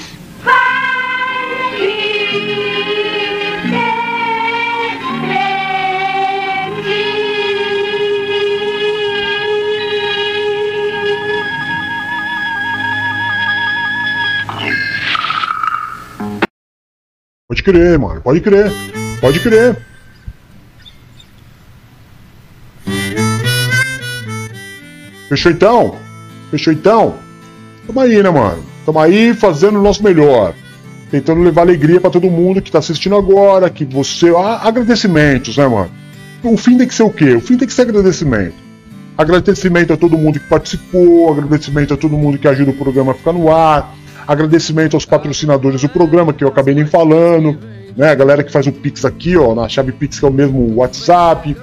[17.47, 18.21] Pode crer, mano.
[18.21, 18.71] Pode crer.
[19.21, 19.77] Pode crer.
[25.29, 25.97] Fechou então?
[26.51, 27.17] Fechou então?
[27.87, 28.68] Tamo aí, né, mano?
[28.89, 30.51] Tamo aí fazendo o nosso melhor.
[31.11, 34.33] Tentando levar alegria pra todo mundo que tá assistindo agora, que você.
[34.35, 35.91] Ah, agradecimentos, né, mano?
[36.43, 37.35] O fim tem que ser o quê?
[37.35, 38.55] O fim tem que ser agradecimento.
[39.15, 43.13] Agradecimento a todo mundo que participou, agradecimento a todo mundo que ajuda o programa a
[43.13, 43.93] ficar no ar,
[44.27, 47.59] agradecimento aos patrocinadores do programa, que eu acabei nem falando,
[47.95, 48.09] né?
[48.09, 50.77] A galera que faz o Pix aqui, ó, na chave Pix, que é o mesmo
[50.77, 51.55] WhatsApp.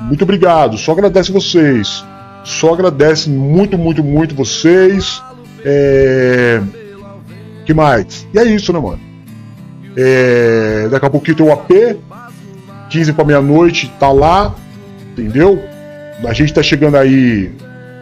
[0.00, 2.04] Muito obrigado, só agradece vocês.
[2.42, 5.22] Só agradece muito, muito, muito vocês.
[5.68, 6.62] É...
[7.64, 8.24] que mais?
[8.32, 9.00] E é isso, né, mano?
[9.96, 10.86] É...
[10.88, 11.70] Daqui a pouquinho tem o AP,
[12.88, 14.54] 15 para meia-noite, tá lá,
[15.10, 15.60] entendeu?
[16.24, 17.50] A gente tá chegando aí.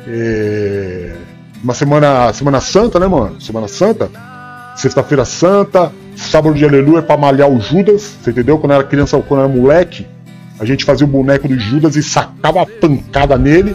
[0.06, 1.14] É...
[1.62, 3.40] Uma semana, semana Santa, né, mano?
[3.40, 4.10] Semana Santa.
[4.76, 8.58] Sexta-feira Santa, sábado de aleluia pra malhar o Judas, você entendeu?
[8.58, 10.06] Quando eu era criança, quando eu era moleque,
[10.58, 13.74] a gente fazia o boneco do Judas e sacava a pancada nele.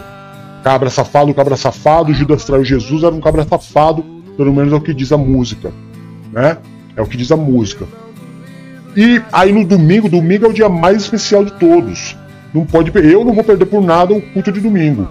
[0.64, 4.04] Cabra safado, cabra safado, Judas traiu Jesus, era um cabra safado,
[4.36, 5.72] pelo menos é o que diz a música,
[6.32, 6.58] né?
[6.96, 7.86] É o que diz a música.
[8.96, 12.18] E aí no domingo, domingo é o dia mais especial de todos.
[12.54, 15.08] Não pode eu não vou perder por nada o culto de domingo.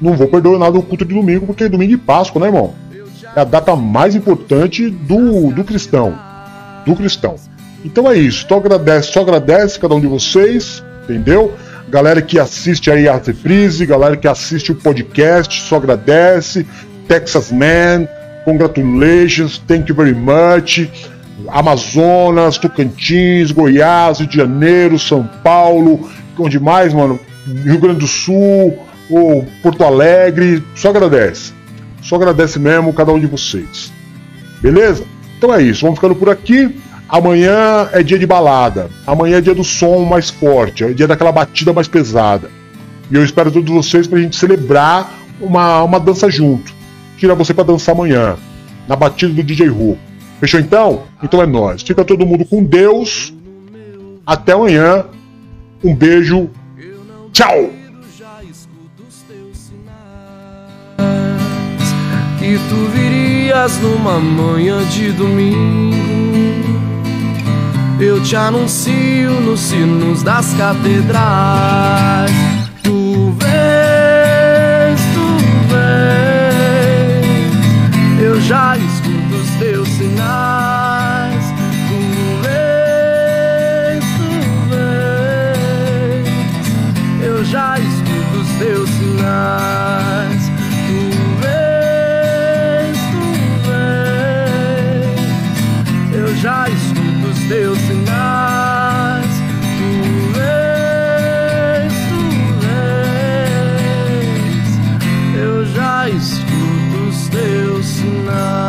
[0.00, 2.74] Não vou perder nada o culto de domingo, porque é domingo de Páscoa, né, irmão?
[3.36, 6.18] É a data mais importante do, do cristão.
[6.86, 7.36] Do cristão.
[7.84, 8.46] Então é isso.
[8.48, 11.52] Só agradece, só agradece cada um de vocês, entendeu?
[11.90, 16.66] Galera que assiste aí a reprise, galera que assiste o podcast, só agradece.
[17.06, 18.06] Texas Man,
[18.44, 20.86] congratulations, thank you very much.
[21.48, 27.18] Amazonas, Tocantins, Goiás, Rio de Janeiro, São Paulo, onde mais, mano?
[27.64, 28.78] Rio Grande do Sul,
[29.08, 31.52] ou Porto Alegre, só agradece.
[32.02, 33.90] Só agradece mesmo cada um de vocês.
[34.60, 35.04] Beleza?
[35.38, 36.78] Então é isso, vamos ficando por aqui.
[37.08, 38.90] Amanhã é dia de balada.
[39.06, 40.84] Amanhã é dia do som mais forte.
[40.84, 42.50] É dia daquela batida mais pesada.
[43.10, 46.70] E eu espero todos vocês pra gente celebrar uma, uma dança junto.
[47.16, 48.36] Tira você para dançar amanhã.
[48.86, 49.96] Na batida do DJ Ru.
[50.38, 51.04] Fechou então?
[51.22, 51.80] Então é nóis.
[51.80, 53.32] Fica todo mundo com Deus.
[54.26, 55.06] Até amanhã.
[55.82, 56.50] Um beijo.
[57.32, 57.70] Tchau!
[62.38, 66.77] Que tu virias numa manhã de domingo
[68.00, 72.30] eu te anuncio nos sinos das catedrais.
[72.82, 75.36] Tu vês, tu
[75.68, 76.60] vês,
[78.22, 81.44] eu já escuto os teus sinais.
[81.88, 81.98] Tu
[82.42, 84.30] vês, tu
[84.70, 86.28] vês,
[87.26, 90.52] eu já escuto os teus sinais.
[90.86, 90.98] Tu
[91.40, 93.24] vês, tu
[96.12, 96.68] vês, eu já
[108.28, 108.67] enough.